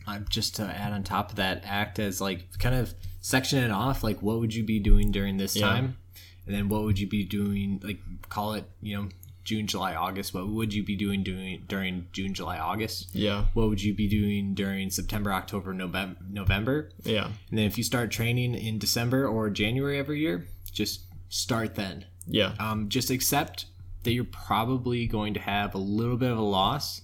I 0.05 0.19
just 0.29 0.55
to 0.57 0.63
add 0.63 0.93
on 0.93 1.03
top 1.03 1.31
of 1.31 1.35
that, 1.37 1.63
act 1.65 1.99
as 1.99 2.21
like 2.21 2.45
kind 2.59 2.75
of 2.75 2.93
section 3.21 3.63
it 3.63 3.71
off. 3.71 4.03
Like, 4.03 4.21
what 4.21 4.39
would 4.39 4.53
you 4.53 4.63
be 4.63 4.79
doing 4.79 5.11
during 5.11 5.37
this 5.37 5.55
Yeah. 5.55 5.67
time, 5.67 5.97
and 6.47 6.55
then 6.55 6.69
what 6.69 6.83
would 6.83 6.97
you 6.99 7.07
be 7.07 7.23
doing? 7.23 7.79
Like, 7.83 7.99
call 8.29 8.53
it 8.53 8.65
you 8.81 8.97
know 8.97 9.09
June, 9.43 9.67
July, 9.67 9.95
August. 9.95 10.33
What 10.33 10.49
would 10.49 10.73
you 10.73 10.83
be 10.83 10.95
doing 10.95 11.23
doing 11.23 11.63
during 11.67 12.07
June, 12.11 12.33
July, 12.33 12.57
August? 12.57 13.13
Yeah. 13.13 13.45
What 13.53 13.69
would 13.69 13.81
you 13.81 13.93
be 13.93 14.07
doing 14.07 14.53
during 14.55 14.89
September, 14.89 15.31
October, 15.31 15.73
November? 15.73 16.17
November? 16.29 16.89
Yeah. 17.03 17.25
And 17.49 17.57
then 17.57 17.65
if 17.65 17.77
you 17.77 17.83
start 17.85 18.11
training 18.11 18.55
in 18.55 18.77
December 18.79 19.25
or 19.27 19.49
January 19.49 19.99
every 19.99 20.19
year, 20.19 20.47
just 20.71 21.01
start 21.29 21.75
then 21.75 22.05
Yeah. 22.27 22.55
um, 22.59 22.89
just 22.89 23.09
accept 23.09 23.67
that 24.03 24.11
you're 24.11 24.25
probably 24.25 25.07
going 25.07 25.33
to 25.33 25.39
have 25.39 25.73
a 25.75 25.77
little 25.77 26.17
bit 26.17 26.31
of 26.31 26.37
a 26.37 26.41
loss, 26.41 27.01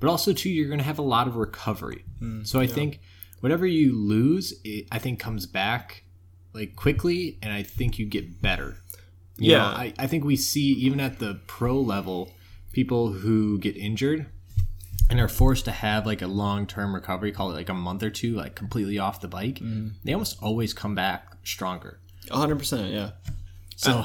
but 0.00 0.08
also 0.10 0.32
too 0.34 0.50
you're 0.50 0.68
going 0.68 0.78
to 0.78 0.84
have 0.84 0.98
a 0.98 1.02
lot 1.02 1.26
of 1.28 1.36
recovery. 1.36 2.04
so 2.44 2.60
I 2.60 2.66
think 2.66 3.00
whatever 3.40 3.66
you 3.66 3.94
lose, 3.96 4.52
it, 4.64 4.86
I 4.92 4.98
think 4.98 5.18
comes 5.18 5.46
back 5.46 6.02
like 6.52 6.74
quickly, 6.76 7.38
and 7.42 7.52
I 7.52 7.62
think 7.62 7.98
you 7.98 8.06
get 8.06 8.40
better. 8.40 8.78
You 9.38 9.52
Yeah. 9.52 9.58
know, 9.58 9.64
I, 9.64 9.92
I 9.98 10.06
think 10.06 10.24
we 10.24 10.36
see 10.36 10.72
even 10.72 11.00
at 11.00 11.18
the 11.18 11.40
pro 11.46 11.78
level 11.80 12.32
people 12.72 13.12
who 13.12 13.58
get 13.58 13.76
injured 13.76 14.26
and 15.08 15.20
are 15.20 15.28
forced 15.28 15.64
to 15.66 15.70
have 15.70 16.04
like 16.06 16.22
a 16.22 16.26
long 16.26 16.66
term 16.66 16.94
recovery, 16.94 17.32
call 17.32 17.50
it 17.50 17.54
like 17.54 17.68
a 17.68 17.74
month 17.74 18.02
or 18.02 18.10
two, 18.10 18.34
like 18.34 18.54
completely 18.54 18.98
off 18.98 19.20
the 19.20 19.28
bike. 19.28 19.60
They 20.04 20.12
almost 20.12 20.42
always 20.42 20.72
come 20.74 20.94
back 20.94 21.36
stronger. 21.44 22.00
100%. 22.28 22.92
Yeah. 22.92 23.10
So 23.76 24.04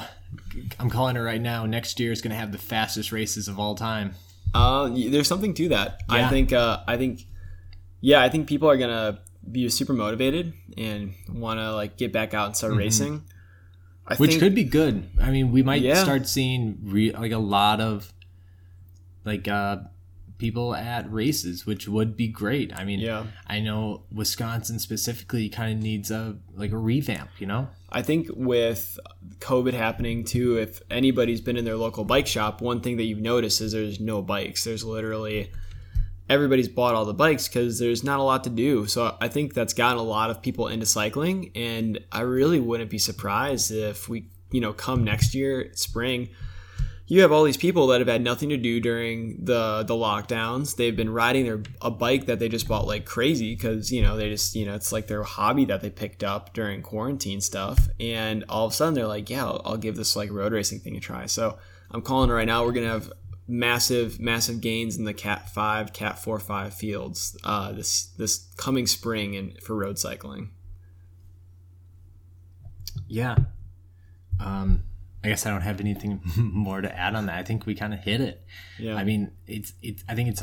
I'm 0.78 0.90
calling 0.90 1.16
it 1.16 1.20
right 1.20 1.40
now. 1.40 1.66
Next 1.66 1.98
year 1.98 2.12
is 2.12 2.20
going 2.22 2.30
to 2.30 2.36
have 2.36 2.52
the 2.52 2.58
fastest 2.58 3.10
races 3.10 3.48
of 3.48 3.58
all 3.58 3.74
time. 3.74 4.14
Uh, 4.54 4.88
there's 4.88 5.26
something 5.28 5.54
to 5.54 5.70
that. 5.70 6.02
I 6.10 6.28
think. 6.28 6.52
Uh, 6.52 6.80
I 6.86 6.96
think. 6.98 7.24
Yeah, 8.02 8.20
I 8.22 8.28
think 8.28 8.48
people 8.48 8.68
are 8.68 8.76
gonna 8.76 9.20
be 9.50 9.66
super 9.70 9.92
motivated 9.94 10.52
and 10.76 11.14
want 11.28 11.58
to 11.58 11.72
like 11.74 11.96
get 11.96 12.12
back 12.12 12.34
out 12.34 12.46
and 12.46 12.56
start 12.56 12.74
racing. 12.74 13.22
I 14.06 14.16
which 14.16 14.30
think- 14.30 14.40
could 14.42 14.54
be 14.54 14.64
good. 14.64 15.08
I 15.20 15.30
mean, 15.30 15.52
we 15.52 15.62
might 15.62 15.82
Yeah. 15.82 16.02
start 16.02 16.26
seeing 16.28 16.78
re- 16.82 17.12
like 17.12 17.32
a 17.32 17.38
lot 17.38 17.80
of 17.80 18.12
like 19.24 19.46
uh 19.48 19.78
people 20.38 20.74
at 20.74 21.10
races, 21.12 21.64
which 21.66 21.86
would 21.86 22.16
be 22.16 22.26
great. 22.26 22.72
I 22.76 22.84
mean, 22.84 22.98
Yeah. 22.98 23.26
I 23.46 23.60
know 23.60 24.02
Wisconsin 24.10 24.80
specifically 24.80 25.48
kind 25.48 25.72
of 25.72 25.82
needs 25.82 26.10
a 26.10 26.36
like 26.56 26.72
a 26.72 26.76
revamp, 26.78 27.30
you 27.38 27.46
know? 27.46 27.68
I 27.90 28.02
think 28.02 28.28
with 28.34 28.98
COVID 29.38 29.72
happening 29.74 30.24
too, 30.24 30.56
if 30.58 30.82
anybody's 30.90 31.40
been 31.40 31.56
in 31.56 31.64
their 31.64 31.76
local 31.76 32.04
bike 32.04 32.26
shop, 32.26 32.60
one 32.60 32.80
thing 32.80 32.96
that 32.96 33.04
you've 33.04 33.20
noticed 33.20 33.60
is 33.60 33.70
there's 33.72 34.00
no 34.00 34.20
bikes. 34.20 34.64
There's 34.64 34.82
literally 34.84 35.50
everybody's 36.28 36.68
bought 36.68 36.94
all 36.94 37.04
the 37.04 37.14
bikes 37.14 37.48
because 37.48 37.78
there's 37.78 38.04
not 38.04 38.20
a 38.20 38.22
lot 38.22 38.44
to 38.44 38.50
do. 38.50 38.86
So 38.86 39.16
I 39.20 39.28
think 39.28 39.54
that's 39.54 39.74
gotten 39.74 39.98
a 39.98 40.02
lot 40.02 40.30
of 40.30 40.42
people 40.42 40.68
into 40.68 40.86
cycling, 40.86 41.50
and 41.54 42.00
I 42.10 42.20
really 42.20 42.60
wouldn't 42.60 42.90
be 42.90 42.98
surprised 42.98 43.70
if 43.70 44.08
we, 44.08 44.28
you 44.50 44.60
know, 44.60 44.72
come 44.72 45.04
next 45.04 45.34
year 45.34 45.70
spring. 45.74 46.28
You 47.08 47.20
have 47.20 47.32
all 47.32 47.44
these 47.44 47.58
people 47.58 47.88
that 47.88 48.00
have 48.00 48.08
had 48.08 48.22
nothing 48.22 48.48
to 48.50 48.56
do 48.56 48.80
during 48.80 49.44
the 49.44 49.82
the 49.82 49.92
lockdowns. 49.92 50.76
They've 50.76 50.96
been 50.96 51.10
riding 51.10 51.44
their 51.44 51.62
a 51.82 51.90
bike 51.90 52.24
that 52.26 52.38
they 52.38 52.48
just 52.48 52.66
bought 52.66 52.86
like 52.86 53.04
crazy 53.04 53.54
because 53.54 53.92
you 53.92 54.00
know 54.00 54.16
they 54.16 54.30
just 54.30 54.54
you 54.54 54.64
know 54.64 54.74
it's 54.74 54.92
like 54.92 55.08
their 55.08 55.22
hobby 55.22 55.66
that 55.66 55.82
they 55.82 55.90
picked 55.90 56.24
up 56.24 56.54
during 56.54 56.80
quarantine 56.80 57.42
stuff. 57.42 57.88
And 58.00 58.44
all 58.48 58.64
of 58.64 58.72
a 58.72 58.74
sudden 58.74 58.94
they're 58.94 59.06
like, 59.06 59.28
yeah, 59.28 59.44
I'll, 59.44 59.60
I'll 59.64 59.76
give 59.76 59.96
this 59.96 60.16
like 60.16 60.30
road 60.30 60.52
racing 60.52 60.78
thing 60.78 60.96
a 60.96 61.00
try. 61.00 61.26
So 61.26 61.58
I'm 61.90 62.00
calling 62.00 62.30
right 62.30 62.46
now. 62.46 62.64
We're 62.64 62.72
gonna 62.72 62.86
have 62.86 63.12
massive 63.48 64.20
massive 64.20 64.60
gains 64.60 64.96
in 64.96 65.04
the 65.04 65.14
Cat 65.14 65.48
Five, 65.52 65.92
Cat 65.92 66.18
Four, 66.18 66.38
Five 66.38 66.74
fields 66.74 67.36
uh, 67.44 67.72
this 67.72 68.06
this 68.16 68.48
coming 68.56 68.86
spring 68.86 69.36
and 69.36 69.60
for 69.62 69.74
road 69.76 69.98
cycling. 69.98 70.50
Yeah. 73.08 73.36
Um 74.40 74.84
I 75.24 75.28
guess 75.28 75.46
I 75.46 75.50
don't 75.50 75.60
have 75.62 75.78
anything 75.80 76.20
more 76.36 76.80
to 76.80 76.92
add 76.98 77.14
on 77.14 77.26
that. 77.26 77.36
I 77.38 77.42
think 77.44 77.64
we 77.64 77.74
kind 77.76 77.94
of 77.94 78.00
hit 78.00 78.20
it. 78.20 78.44
Yeah, 78.78 78.96
I 78.96 79.04
mean, 79.04 79.30
it's 79.46 79.72
it's 79.82 80.02
I 80.08 80.14
think 80.14 80.28
it's 80.30 80.42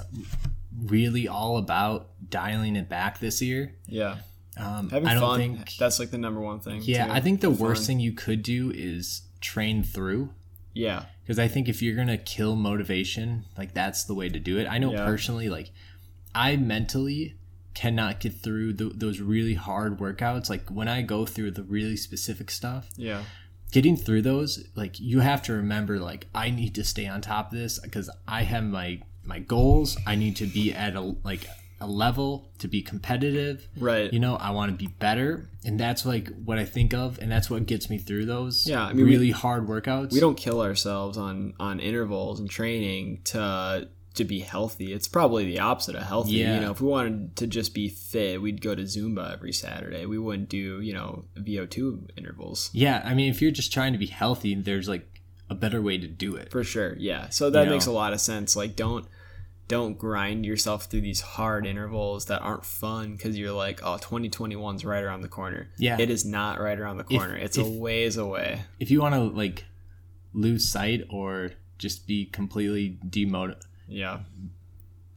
really 0.85 1.27
all 1.27 1.57
about 1.57 2.12
dialing 2.29 2.75
it 2.77 2.88
back 2.88 3.19
this 3.19 3.41
year. 3.41 3.75
yeah, 3.88 4.17
Um 4.55 4.89
having 4.89 5.07
I 5.09 5.13
don't 5.15 5.21
fun. 5.23 5.39
think 5.39 5.75
that's 5.77 5.99
like 5.99 6.12
the 6.12 6.17
number 6.17 6.39
one 6.39 6.59
thing. 6.62 6.81
Yeah, 6.83 7.07
too. 7.07 7.12
I 7.13 7.19
think 7.19 7.41
the 7.41 7.49
worst 7.49 7.88
thing 7.88 7.99
you 7.99 8.13
could 8.13 8.41
do 8.43 8.71
is 8.73 9.23
train 9.41 9.83
through 9.83 10.29
Yeah, 10.73 11.05
because 11.23 11.39
I 11.39 11.47
think 11.47 11.67
if 11.67 11.82
you're 11.82 11.95
gonna 11.95 12.17
kill 12.17 12.55
motivation, 12.55 13.45
like 13.58 13.73
that's 13.73 14.03
the 14.03 14.13
way 14.13 14.29
to 14.29 14.39
do 14.39 14.58
it. 14.60 14.67
I 14.67 14.77
know 14.77 14.91
Yeah. 14.93 15.05
personally, 15.05 15.49
like 15.49 15.71
I 16.34 16.55
mentally 16.58 17.36
cannot 17.73 18.19
get 18.19 18.34
through 18.34 18.73
th- 18.73 18.93
those 18.95 19.19
really 19.19 19.53
hard 19.55 19.99
workouts. 19.99 20.49
Like 20.49 20.69
when 20.69 20.88
I 20.88 21.01
go 21.01 21.25
through 21.25 21.51
the 21.51 21.63
really 21.63 21.97
specific 21.97 22.51
stuff, 22.51 22.89
yeah, 22.97 23.23
getting 23.71 23.95
through 23.97 24.21
those, 24.23 24.67
like 24.75 24.99
you 24.99 25.19
have 25.21 25.41
to 25.43 25.53
remember, 25.53 25.99
like 25.99 26.27
I 26.36 26.49
need 26.51 26.75
to 26.75 26.84
stay 26.84 27.08
on 27.08 27.21
top 27.21 27.51
of 27.51 27.58
this 27.58 27.79
because 27.79 28.10
I 28.27 28.43
have 28.43 28.63
my 28.63 29.01
my 29.23 29.39
goals. 29.39 29.97
I 30.08 30.15
need 30.15 30.36
to 30.38 30.45
be 30.47 30.73
at 30.73 30.95
a 30.95 31.15
like 31.23 31.45
a 31.82 31.88
level 31.88 32.50
to 32.60 32.68
be 32.68 32.82
competitive 32.82 33.68
right. 33.78 34.12
you 34.13 34.20
know 34.20 34.36
i 34.36 34.52
want 34.52 34.72
to 34.72 34.78
be 34.78 34.88
better 35.00 35.50
and 35.65 35.80
that's 35.80 36.06
like 36.06 36.30
what 36.46 36.58
i 36.60 36.65
think 36.65 36.94
of 36.94 37.18
and 37.20 37.32
that's 37.32 37.50
what 37.50 37.65
gets 37.65 37.89
me 37.89 37.98
through 37.98 38.26
those 38.26 38.68
Yeah, 38.68 38.84
I 38.84 38.94
mean, 38.94 39.06
we- 39.06 39.12
really 39.12 39.32
hard 39.32 39.68
workouts 39.68 40.12
we 40.12 40.20
don't 40.20 40.36
kill 40.36 40.62
ourselves 40.62 41.18
on 41.18 41.54
on 41.60 41.80
intervals 41.80 42.39
and 42.39 42.50
training 42.50 43.22
to 43.26 43.88
to 44.15 44.24
be 44.26 44.39
healthy. 44.39 44.92
It's 44.92 45.08
probably 45.08 45.46
the 45.46 45.60
opposite 45.60 45.96
of 45.96 46.02
healthy. 46.02 46.32
Yeah. 46.32 46.56
You 46.56 46.62
know, 46.62 46.72
if 46.72 46.82
we 46.82 46.88
wanted 46.89 47.38
to 47.38 47.48
just 47.48 47.74
be 47.76 47.88
fit, 47.89 48.42
we'd 48.42 48.60
go 48.60 48.74
to 48.76 48.82
Zumba 48.82 49.32
every 49.32 49.54
Saturday. 49.54 50.06
We 50.08 50.18
wouldn't 50.18 50.50
do, 50.50 50.82
you 50.82 50.94
know, 50.94 51.26
VO2 51.38 52.10
intervals. 52.18 52.70
yeah 52.74 53.02
i 53.06 53.13
mean 53.13 53.30
if 53.30 53.42
you're 53.42 53.52
just 53.52 53.72
trying 53.72 53.94
to 53.94 54.00
be 54.00 54.08
healthy 54.08 54.56
there's 54.56 54.89
like 54.89 55.22
a 55.50 55.56
better 55.56 55.82
way 55.82 55.98
to 55.98 56.08
do 56.08 56.36
it 56.36 56.52
For 56.52 56.63
sure. 56.63 56.96
Yeah. 56.98 57.30
So 57.30 57.50
that 57.52 57.65
You 57.65 57.70
makes 57.72 57.86
a 57.86 57.92
lot 57.92 58.12
of 58.13 58.20
sense. 58.20 58.56
Like 58.56 58.76
don't 58.76 59.06
don't 59.69 59.97
grind 59.97 60.45
yourself 60.45 60.86
through 60.86 60.99
these 61.01 61.21
hard 61.21 61.65
intervals 61.65 62.25
that 62.25 62.41
aren't 62.41 62.65
fun 62.65 63.12
because 63.15 63.38
you're 63.38 63.51
like, 63.53 63.79
oh, 63.84 63.97
2021's 64.01 64.84
right 64.84 65.01
around 65.03 65.21
the 65.21 65.27
corner. 65.29 65.69
Yeah. 65.77 65.95
It 65.97 66.10
is 66.10 66.25
not 66.25 66.60
right 66.60 66.77
around 66.77 66.97
the 66.97 67.03
corner. 67.05 67.36
it's 67.38 67.58
a 67.58 67.63
ways 67.63 68.17
away. 68.17 68.63
if 68.82 68.89
you 68.91 68.99
want 68.99 69.15
to 69.15 69.21
like 69.21 69.65
lose 70.34 70.67
sight 70.69 71.05
or 71.10 71.51
just 71.77 72.05
be 72.08 72.25
completely 72.25 72.99
demotivated. 73.08 73.62
Yeah. 73.88 74.19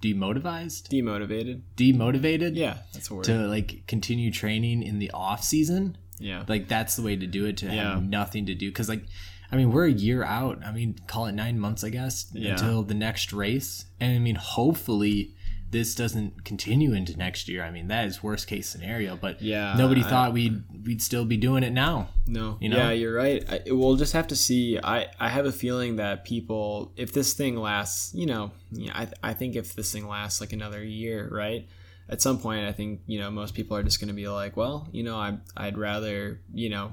demotivized 0.03 0.89
Demotivated. 0.89 1.63
demotivated 1.77 2.57
Yeah. 2.57 2.79
That's 2.93 3.11
a 3.11 3.15
word. 3.15 3.25
to 3.25 3.47
like 3.49 3.87
continue 3.87 4.31
training 4.31 4.83
in 4.83 4.99
the 4.99 5.11
off 5.13 5.43
season 5.45 5.97
yeah. 6.19 6.45
like 6.49 6.69
that's 6.69 6.97
the 6.97 7.03
way 7.03 7.17
to 7.17 7.27
do 7.27 7.47
it 7.47 7.57
to 7.59 7.67
Yeah. 7.67 7.95
have 7.95 8.05
nothing 8.09 8.47
to 8.47 8.55
do 8.55 8.69
because 8.69 8.89
like 8.89 9.05
i 9.53 9.57
mean 9.57 9.71
we're 9.71 9.87
a 9.87 9.93
year 9.93 10.25
out 10.25 10.59
i 10.65 10.73
mean 10.73 10.97
call 11.07 11.27
it 11.27 11.33
nine 11.33 11.59
months 11.61 11.85
i 11.85 11.91
guess 11.91 12.27
Yeah. 12.33 12.53
until 12.53 12.83
the 12.83 12.95
next 12.95 13.33
race 13.33 13.85
and 14.01 14.15
i 14.17 14.19
mean 14.19 14.37
hopefully 14.37 15.35
this 15.71 15.95
doesn't 15.95 16.45
continue 16.45 16.93
into 16.93 17.17
next 17.17 17.49
year 17.49 17.63
i 17.65 17.71
mean 17.71 17.89
that 17.89 18.07
is 18.07 18.23
worst 18.23 18.47
case 18.47 18.69
scenario 18.69 19.17
but 19.17 19.41
Yeah, 19.41 19.75
nobody 19.79 20.03
I- 20.03 20.09
thought 20.09 20.33
we'd 20.35 20.63
we'd 20.87 21.01
still 21.03 21.25
be 21.25 21.37
doing 21.39 21.63
it 21.63 21.73
now 21.73 22.09
No, 22.27 22.59
You 22.61 22.69
know? 22.69 22.77
yeah, 22.77 22.91
you're 22.93 23.15
right. 23.15 23.43
I, 23.51 23.61
we'll 23.73 23.97
just 23.97 24.13
have 24.15 24.27
to 24.29 24.37
see. 24.37 24.79
I, 24.83 25.07
I 25.19 25.29
have 25.29 25.45
a 25.47 25.53
feeling 25.53 25.97
that 25.97 26.25
people, 26.25 26.93
if 26.97 27.13
this 27.13 27.35
thing 27.35 27.57
lasts, 27.57 28.13
you 28.15 28.27
know, 28.27 28.53
I, 28.95 29.09
I 29.23 29.33
think 29.35 29.55
if 29.57 29.75
this 29.75 29.91
thing 29.93 30.07
lasts 30.09 30.41
like 30.41 30.53
another 30.53 30.83
year, 30.85 31.29
right? 31.33 31.67
At 32.09 32.21
some 32.23 32.39
point, 32.39 32.65
I 32.67 32.73
think 32.73 33.01
you 33.07 33.19
know 33.21 33.31
most 33.31 33.55
people 33.55 33.77
are 33.77 33.83
just 33.83 33.99
going 34.01 34.09
to 34.09 34.15
be 34.15 34.29
like, 34.29 34.57
well, 34.57 34.89
you 34.93 35.03
know, 35.05 35.17
I 35.17 35.39
I'd 35.57 35.79
rather 35.79 36.41
you 36.53 36.69
know 36.71 36.93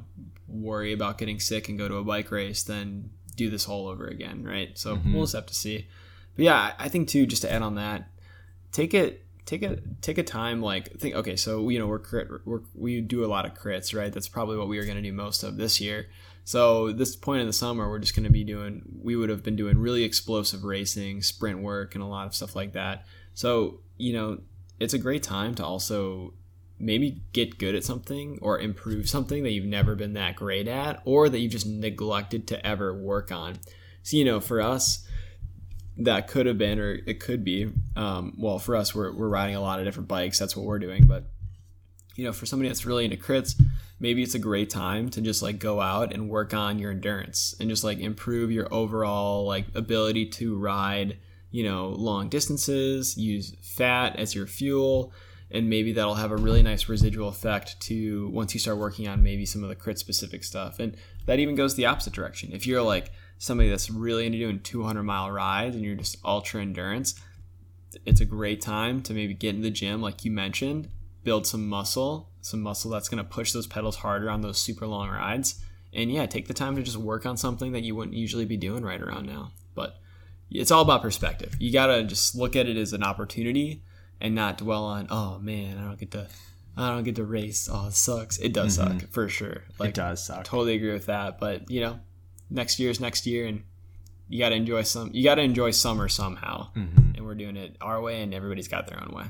worry 0.50 0.94
about 0.94 1.18
getting 1.18 1.40
sick 1.40 1.70
and 1.70 1.78
go 1.78 1.88
to 1.88 1.96
a 1.98 2.04
bike 2.04 2.32
race 2.32 2.64
than 2.64 3.10
do 3.36 3.50
this 3.50 3.68
all 3.70 3.88
over 3.88 4.06
again, 4.08 4.44
right? 4.44 4.78
So 4.78 4.98
Mhm. 4.98 5.14
we'll 5.14 5.24
just 5.24 5.34
have 5.36 5.46
to 5.46 5.56
see. 5.56 5.88
But 6.36 6.46
yeah, 6.46 6.56
I- 6.78 6.86
I 6.86 6.90
think 6.90 7.08
too, 7.08 7.26
just 7.26 7.42
to 7.44 7.52
add 7.52 7.62
on 7.62 7.76
that, 7.76 8.10
take 8.72 8.94
it 8.94 9.26
take 9.46 9.64
a 9.64 9.78
take 10.02 10.20
a 10.20 10.24
time 10.24 10.62
like 10.62 10.96
think 11.00 11.16
okay 11.16 11.36
so 11.36 11.70
you 11.70 11.80
know 11.80 11.88
we're, 11.88 11.98
crit, 11.98 12.28
we're 12.46 12.60
we 12.76 13.02
do 13.02 13.26
a 13.26 13.28
lot 13.28 13.48
of 13.48 13.56
crits 13.56 13.98
right 13.98 14.14
that's 14.14 14.28
probably 14.28 14.56
what 14.56 14.68
we 14.68 14.78
are 14.78 14.86
going 14.86 14.96
to 14.96 15.02
do 15.02 15.12
most 15.12 15.42
of 15.42 15.58
this 15.58 15.82
year 15.82 16.06
so 16.44 16.92
this 16.92 17.16
point 17.16 17.42
in 17.42 17.48
the 17.48 17.54
summer 17.54 17.90
we're 17.90 17.98
just 17.98 18.16
going 18.16 18.26
to 18.26 18.32
be 18.32 18.44
doing 18.44 18.84
we 19.02 19.16
would 19.16 19.28
have 19.28 19.42
been 19.42 19.56
doing 19.56 19.76
really 19.80 20.04
explosive 20.04 20.64
racing 20.64 21.24
sprint 21.24 21.64
work 21.64 21.96
and 21.96 22.04
a 22.04 22.08
lot 22.08 22.28
of 22.28 22.36
stuff 22.36 22.56
like 22.56 22.74
that 22.74 23.06
so 23.34 23.80
you 23.98 24.14
know 24.14 24.38
it's 24.80 24.94
a 24.94 25.00
great 25.00 25.24
time 25.24 25.56
to 25.56 25.66
also 25.66 26.32
maybe 26.80 27.22
get 27.34 27.58
good 27.58 27.76
at 27.76 27.84
something 27.84 28.40
or 28.42 28.60
improve 28.60 29.10
something 29.10 29.44
that 29.44 29.52
you've 29.52 29.66
never 29.66 29.96
been 29.96 30.14
that 30.14 30.36
great 30.36 30.68
at 30.68 31.02
or 31.06 31.30
that 31.30 31.40
you've 31.40 31.52
just 31.52 31.68
neglected 31.68 32.48
to 32.48 32.66
ever 32.66 32.94
work 32.94 33.32
on. 33.32 33.60
So 34.04 34.18
you 34.18 34.26
know 34.26 34.40
for 34.40 34.62
us 34.62 35.06
that 35.98 36.28
could 36.28 36.46
have 36.46 36.58
been 36.58 36.80
or 36.80 36.94
it 36.94 37.20
could 37.20 37.44
be 37.44 37.70
um, 37.96 38.34
well 38.38 38.60
for 38.60 38.76
us 38.76 38.96
we're, 38.96 39.12
we're 39.12 39.28
riding 39.28 39.56
a 39.56 39.62
lot 39.62 39.80
of 39.80 39.86
different 39.86 40.08
bikes. 40.08 40.40
That's 40.40 40.56
what 40.56 40.66
we're 40.66 40.80
doing. 40.80 41.06
But 41.06 41.26
you 42.20 42.26
know 42.26 42.34
for 42.34 42.46
somebody 42.46 42.68
that's 42.68 42.86
really 42.86 43.06
into 43.06 43.18
crits 43.18 43.60
maybe 44.00 44.22
it's 44.22 44.36
a 44.36 44.40
great 44.40 44.70
time 44.70 45.10
to 45.10 45.22
just 45.22 45.42
like 45.42 45.58
go 45.58 45.80
out 45.80 46.14
and 46.14 46.30
work 46.30 46.54
on 46.54 46.78
your 46.78 46.92
endurance 46.92 47.56
and 47.60 47.70
just 47.70 47.84
like 47.84 48.00
improve 48.00 48.52
your 48.52 48.72
overall 48.74 49.46
like 49.46 49.66
ability 49.74 50.26
to 50.26 50.58
ride 50.58 51.18
you 51.50 51.64
know 51.64 51.88
long 51.90 52.28
distances 52.28 53.18
use 53.18 53.56
fat 53.62 54.18
as 54.18 54.36
your 54.36 54.48
fuel 54.48 55.14
and 55.52 55.70
maybe 55.70 55.94
that'll 55.94 56.16
have 56.16 56.32
a 56.32 56.38
really 56.38 56.62
nice 56.62 56.88
residual 56.88 57.30
effect 57.30 57.80
to 57.82 58.30
once 58.30 58.54
you 58.54 58.60
start 58.60 58.78
working 58.78 59.08
on 59.08 59.24
maybe 59.24 59.46
some 59.46 59.64
of 59.64 59.70
the 59.70 59.76
crit 59.76 59.98
specific 59.98 60.44
stuff. 60.44 60.80
And 60.80 60.96
that 61.26 61.40
even 61.40 61.56
goes 61.56 61.76
the 61.76 61.86
opposite 61.86 62.14
direction. 62.14 62.52
If 62.54 62.68
you're 62.68 62.82
like 62.82 63.12
somebody 63.38 63.70
that's 63.70 63.90
really 63.90 64.26
into 64.26 64.38
doing 64.38 64.60
200 64.60 65.04
mile 65.04 65.32
rides 65.32 65.76
and 65.76 65.84
you're 65.84 65.96
just 65.96 66.18
ultra 66.26 66.62
endurance 66.62 67.16
it's 68.06 68.22
a 68.22 68.26
great 68.26 68.62
time 68.62 69.02
to 69.02 69.14
maybe 69.14 69.34
get 69.34 69.56
in 69.56 69.62
the 69.62 69.72
gym 69.72 70.02
like 70.02 70.24
you 70.24 70.30
mentioned 70.30 70.88
build 71.24 71.48
some 71.48 71.68
muscle 71.68 72.30
some 72.42 72.62
muscle 72.62 72.92
that's 72.92 73.10
going 73.10 73.24
to 73.24 73.30
push 73.30 73.52
those 73.52 73.68
pedals 73.68 73.98
harder 73.98 74.30
on 74.30 74.42
those 74.42 74.58
super 74.58 74.88
long 74.88 75.10
rides. 75.10 75.64
And 75.94 76.12
yeah 76.12 76.26
take 76.26 76.48
the 76.48 76.54
time 76.54 76.76
to 76.76 76.84
just 76.84 76.98
work 76.98 77.26
on 77.26 77.38
something 77.38 77.72
that 77.72 77.84
you 77.84 77.96
wouldn't 77.96 78.16
usually 78.16 78.46
be 78.46 78.58
doing 78.58 78.84
right 78.84 79.02
around 79.02 79.26
now. 79.26 79.52
But 79.76 79.98
it's 80.50 80.72
all 80.72 80.82
about 80.82 81.02
perspective. 81.02 81.56
You 81.60 81.72
got 81.72 81.88
to 81.88 82.04
just 82.04 82.36
look 82.36 82.56
at 82.56 82.68
it 82.68 82.78
as 82.78 82.94
an 82.94 83.04
opportunity 83.04 83.84
and 84.22 84.36
not 84.36 84.58
dwell 84.58 84.84
on 84.86 85.08
oh 85.10 85.40
man 85.40 85.78
i 85.78 85.84
don't 85.84 86.00
get 86.00 86.12
to 86.12 86.28
i 86.78 86.90
don't 86.90 87.04
get 87.04 87.16
to 87.16 87.26
race. 87.26 87.68
Oh 87.72 87.88
it 87.88 87.94
sucks. 87.94 88.38
It 88.38 88.54
does 88.54 88.78
Mhm. 88.78 89.02
suck 89.02 89.10
for 89.12 89.28
sure. 89.28 89.64
Like 89.80 89.90
it 89.90 89.96
does 89.96 90.26
suck. 90.26 90.44
totally 90.46 90.76
agree 90.76 90.94
with 90.94 91.08
that 91.08 91.40
but 91.40 91.70
you 91.70 91.82
know 91.82 92.00
next 92.50 92.80
year's 92.80 93.00
next 93.02 93.26
year 93.28 93.46
and 93.48 93.64
you 94.30 94.40
got 94.40 94.50
to 94.50 94.56
enjoy 94.56 94.84
some 94.84 95.10
you 95.14 95.24
got 95.24 95.36
to 95.36 95.42
enjoy 95.42 95.72
summer 95.72 96.08
somehow. 96.08 96.70
Mhm. 96.76 97.18
and 97.18 97.26
we're 97.26 97.36
doing 97.36 97.58
it 97.58 97.76
our 97.82 98.00
way 98.02 98.22
and 98.22 98.34
everybody's 98.34 98.68
got 98.70 98.88
their 98.88 99.02
own 99.02 99.14
way. 99.14 99.26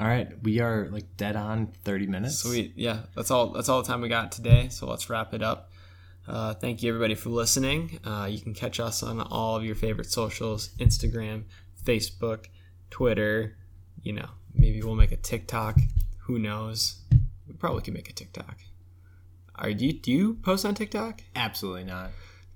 All 0.00 0.06
right 0.06 0.28
we 0.42 0.60
are 0.60 0.88
like 0.90 1.16
dead 1.16 1.34
on 1.36 1.68
30 1.84 2.06
minutes. 2.06 2.38
Sweet. 2.38 2.72
Yeah 2.76 3.00
that's 3.14 3.30
all 3.30 3.52
that's 3.52 3.68
all 3.68 3.80
the 3.82 3.88
time 3.88 4.00
we 4.00 4.08
got 4.08 4.30
today 4.30 4.68
so 4.70 4.86
let's 4.86 5.08
wrap 5.08 5.32
it 5.34 5.42
up. 5.42 5.70
Uh, 6.26 6.52
thank 6.52 6.82
you 6.82 6.90
everybody 6.90 7.14
for 7.14 7.30
listening. 7.30 8.00
Uh, 8.04 8.28
you 8.30 8.38
can 8.38 8.52
catch 8.52 8.78
us 8.80 9.02
on 9.02 9.18
all 9.20 9.56
of 9.56 9.64
your 9.64 9.74
favorite 9.74 10.10
socials 10.10 10.68
instagram 10.78 11.44
facebook 11.82 12.48
twitter 12.90 13.56
you 14.02 14.12
know 14.12 14.28
maybe 14.54 14.82
we'll 14.82 14.94
make 14.94 15.12
a 15.12 15.16
tiktok 15.16 15.76
who 16.28 16.38
knows? 16.38 17.00
We 17.48 17.54
probably 17.54 17.80
could 17.80 17.94
make 17.94 18.10
a 18.10 18.12
TikTok. 18.12 18.58
Are 19.54 19.70
you 19.70 19.94
do 19.94 20.12
you 20.12 20.34
post 20.34 20.66
on 20.66 20.74
TikTok? 20.74 21.22
Absolutely 21.34 21.84
not. 21.84 22.10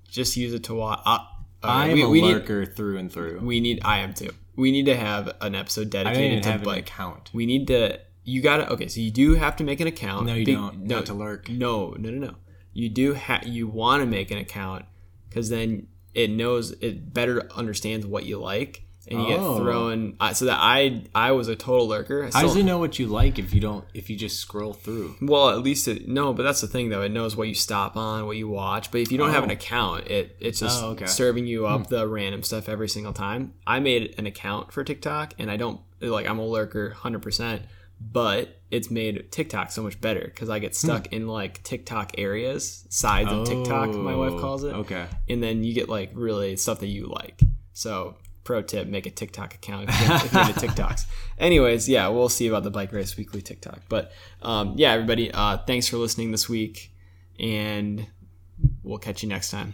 Just 0.07 0.37
use 0.37 0.53
it 0.53 0.63
to 0.65 0.75
watch. 0.75 1.01
Uh, 1.05 1.17
I'm 1.63 1.93
we, 1.93 2.03
a 2.03 2.07
we 2.07 2.21
need 2.21 2.33
lurker 2.33 2.65
through 2.67 2.99
and 2.99 3.11
through. 3.11 3.39
we 3.41 3.59
need. 3.59 3.81
I 3.83 3.97
am 3.99 4.13
too. 4.13 4.29
We 4.55 4.71
need 4.71 4.85
to 4.85 4.95
have 4.95 5.35
an 5.41 5.55
episode 5.55 5.87
I 5.95 6.03
dedicated 6.03 6.43
to 6.43 6.51
have 6.51 6.61
an 6.61 6.67
like. 6.67 6.87
account. 6.87 7.31
We 7.33 7.47
need 7.47 7.65
to. 7.67 7.99
You 8.23 8.43
gotta. 8.43 8.71
Okay, 8.71 8.87
so 8.87 9.01
you 9.01 9.09
do 9.09 9.33
have 9.33 9.55
to 9.55 9.63
make 9.63 9.79
an 9.79 9.87
account. 9.87 10.27
No, 10.27 10.35
you 10.35 10.45
Be- 10.45 10.53
don't. 10.53 10.83
No, 10.83 10.97
Not 10.97 11.07
to 11.07 11.15
lurk. 11.15 11.49
no, 11.49 11.95
no, 11.97 12.11
no, 12.11 12.27
no. 12.27 12.35
You 12.73 12.89
do 12.89 13.13
have. 13.13 13.47
You 13.47 13.67
want 13.67 14.01
to 14.01 14.05
make 14.05 14.29
an 14.29 14.37
account 14.37 14.85
because 15.27 15.49
then 15.49 15.87
it 16.13 16.29
knows 16.29 16.71
it 16.73 17.11
better 17.11 17.51
understands 17.55 18.05
what 18.05 18.25
you 18.25 18.39
like, 18.39 18.83
and 19.07 19.19
you 19.19 19.25
Oh. 19.25 19.55
get 19.55 19.61
thrown. 19.63 20.15
So 20.33 20.45
that 20.45 20.59
I 20.59 21.03
I 21.13 21.31
was 21.31 21.47
a 21.47 21.55
total 21.55 21.87
lurker. 21.87 22.23
I 22.23 22.25
How 22.31 22.41
does 22.43 22.51
still- 22.51 22.61
it 22.61 22.65
know 22.65 22.77
what 22.77 22.99
you 22.99 23.07
like 23.07 23.37
if 23.37 23.53
you 23.53 23.59
don't? 23.59 23.85
If 23.93 24.09
you 24.09 24.15
just 24.15 24.39
scroll 24.39 24.73
through? 24.73 25.15
Well, 25.21 25.49
at 25.49 25.61
least 25.61 25.87
it 25.87 26.07
no, 26.07 26.33
but 26.33 26.43
that's 26.43 26.61
the 26.61 26.67
thing 26.67 26.89
though. 26.89 27.01
It 27.01 27.11
knows 27.11 27.35
what 27.35 27.47
you 27.47 27.55
stop 27.55 27.97
on, 27.97 28.25
what 28.25 28.37
you 28.37 28.47
watch. 28.47 28.91
But 28.91 29.01
if 29.01 29.11
you 29.11 29.17
don't 29.17 29.31
have 29.31 29.43
an 29.43 29.49
Oh. 29.51 29.53
account, 29.53 30.07
it 30.07 30.35
it's 30.39 30.59
just 30.59 30.81
Oh, 30.83 30.89
okay. 30.91 31.05
serving 31.05 31.47
you 31.47 31.67
up 31.67 31.87
hmm. 31.87 31.95
the 31.95 32.07
random 32.07 32.43
stuff 32.43 32.69
every 32.69 32.89
single 32.89 33.13
time. 33.13 33.53
I 33.67 33.79
made 33.79 34.15
an 34.17 34.25
account 34.25 34.71
for 34.71 34.83
TikTok, 34.83 35.33
and 35.37 35.51
I 35.51 35.57
don't 35.57 35.81
like 36.01 36.27
I'm 36.27 36.39
a 36.39 36.45
lurker, 36.45 36.91
hundred 36.91 37.21
percent. 37.21 37.63
But 38.01 38.59
it's 38.69 38.91
made 38.91 39.31
TikTok 39.31 39.71
so 39.71 39.81
much 39.81 40.01
better 40.01 40.21
because 40.25 40.49
I 40.49 40.59
get 40.59 40.71
hmm. 40.71 40.87
stuck 40.87 41.13
in 41.13 41.27
like 41.27 41.63
TikTok 41.63 42.13
areas, 42.17 42.85
sides 42.89 43.31
of 43.31 43.47
TikTok, 43.47 43.93
my 43.93 44.15
wife 44.15 44.33
Oh, 44.33 44.39
calls 44.39 44.63
it. 44.65 44.73
Okay. 44.73 45.05
And 45.29 45.41
then 45.41 45.63
you 45.63 45.73
get 45.73 45.87
like 45.87 46.09
really 46.13 46.55
stuff 46.57 46.79
that 46.79 46.87
you 46.87 47.05
like. 47.07 47.39
So 47.71 48.15
pro 48.43 48.61
tip: 48.61 48.87
make 48.87 49.05
a 49.05 49.11
TikTok 49.11 49.55
account 49.55 49.89
if 49.89 50.25
if 50.25 50.33
you're 50.33 50.43
TikToks. 50.69 51.05
Anyways, 51.37 51.87
yeah, 51.89 52.07
we'll 52.07 52.29
see 52.29 52.47
about 52.47 52.63
the 52.63 52.71
Bike 52.71 52.91
Race 52.91 53.15
Weekly 53.17 53.41
TikTok. 53.41 53.81
But 53.89 54.11
um, 54.41 54.73
yeah, 54.77 54.91
everybody, 54.91 55.31
uh, 55.31 55.57
thanks 55.65 55.87
for 55.87 55.97
listening 55.97 56.31
this 56.31 56.47
week, 56.47 56.93
and 57.39 58.07
we'll 58.83 58.99
catch 58.99 59.23
you 59.23 59.29
next 59.29 59.51
time. 59.51 59.73